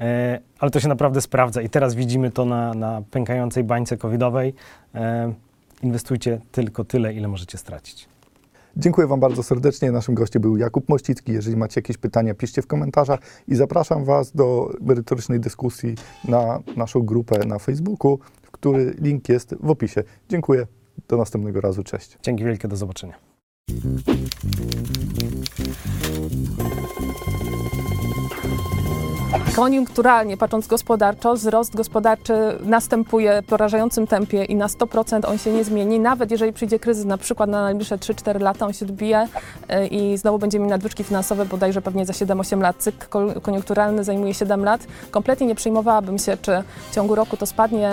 e, 0.00 0.40
ale 0.58 0.70
to 0.70 0.80
się 0.80 0.88
naprawdę 0.88 1.20
sprawdza 1.20 1.62
i 1.62 1.68
teraz 1.68 1.94
widzimy 1.94 2.30
to 2.30 2.44
na, 2.44 2.74
na 2.74 3.02
pękającej 3.10 3.64
bańce 3.64 3.96
covidowej. 3.96 4.54
E, 4.94 5.32
inwestujcie 5.82 6.40
tylko 6.52 6.84
tyle, 6.84 7.14
ile 7.14 7.28
możecie 7.28 7.58
stracić. 7.58 8.08
Dziękuję 8.76 9.06
Wam 9.06 9.20
bardzo 9.20 9.42
serdecznie. 9.42 9.92
Naszym 9.92 10.14
gościem 10.14 10.42
był 10.42 10.56
Jakub 10.56 10.88
Mościcki. 10.88 11.32
Jeżeli 11.32 11.56
macie 11.56 11.78
jakieś 11.78 11.98
pytania, 11.98 12.34
piszcie 12.34 12.62
w 12.62 12.66
komentarzach 12.66 13.20
i 13.48 13.54
zapraszam 13.54 14.04
Was 14.04 14.32
do 14.32 14.70
merytorycznej 14.80 15.40
dyskusji 15.40 15.94
na 16.24 16.60
naszą 16.76 17.00
grupę 17.00 17.46
na 17.46 17.58
Facebooku, 17.58 18.18
który 18.60 18.94
link 19.00 19.28
jest 19.28 19.54
w 19.60 19.70
opisie. 19.70 20.04
Dziękuję. 20.28 20.66
Do 21.08 21.16
następnego 21.16 21.60
razu. 21.60 21.84
Cześć. 21.84 22.18
Dzięki 22.22 22.44
wielkie, 22.44 22.68
do 22.68 22.76
zobaczenia. 22.76 23.18
Koniunkturalnie, 29.58 30.36
patrząc 30.36 30.66
gospodarczo, 30.66 31.34
wzrost 31.34 31.76
gospodarczy 31.76 32.34
następuje 32.60 33.42
w 33.42 33.46
porażającym 33.46 34.06
tempie 34.06 34.44
i 34.44 34.56
na 34.56 34.66
100% 34.66 35.28
on 35.28 35.38
się 35.38 35.52
nie 35.52 35.64
zmieni. 35.64 36.00
Nawet 36.00 36.30
jeżeli 36.30 36.52
przyjdzie 36.52 36.78
kryzys 36.78 37.04
na 37.04 37.18
przykład 37.18 37.50
na 37.50 37.62
najbliższe 37.62 37.96
3-4 37.96 38.40
lata, 38.40 38.66
on 38.66 38.72
się 38.72 38.86
odbije 38.86 39.28
y, 39.70 39.86
i 39.86 40.16
znowu 40.16 40.38
będziemy 40.38 40.62
mieli 40.62 40.70
nadwyżki 40.70 41.04
finansowe 41.04 41.46
bodajże 41.46 41.82
pewnie 41.82 42.06
za 42.06 42.12
7-8 42.12 42.60
lat. 42.60 42.76
Cykl 42.76 43.06
ko- 43.08 43.40
koniunkturalny 43.40 44.04
zajmuje 44.04 44.34
7 44.34 44.64
lat. 44.64 44.86
Kompletnie 45.10 45.46
nie 45.46 45.54
przejmowałabym 45.54 46.18
się, 46.18 46.36
czy 46.42 46.62
w 46.90 46.94
ciągu 46.94 47.14
roku 47.14 47.36
to 47.36 47.46
spadnie, 47.46 47.90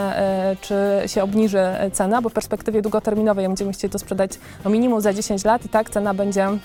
y, 0.54 0.58
czy 0.62 0.76
się 1.06 1.24
obniży 1.24 1.60
y, 1.88 1.92
cena, 1.92 2.22
bo 2.22 2.30
w 2.30 2.34
perspektywie 2.34 2.82
długoterminowej 2.82 3.48
będziemy 3.48 3.74
chcieli 3.74 3.92
to 3.92 4.00
sprzedać 4.00 4.32
no 4.66 4.72
minimum 4.72 5.02
za 5.02 5.14
10 5.14 5.46
lat 5.46 5.66
i 5.66 5.70
tak 5.70 5.90
cena 5.90 6.14
będzie 6.14 6.44
e, 6.46 6.58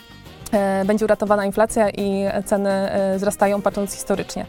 będzie 0.85 1.05
uratowana 1.05 1.45
inflacja 1.45 1.91
i 1.91 2.25
ceny 2.45 2.71
e, 2.71 3.17
wzrastają 3.17 3.63
patrząc 3.63 3.93
historycznie. 3.93 4.47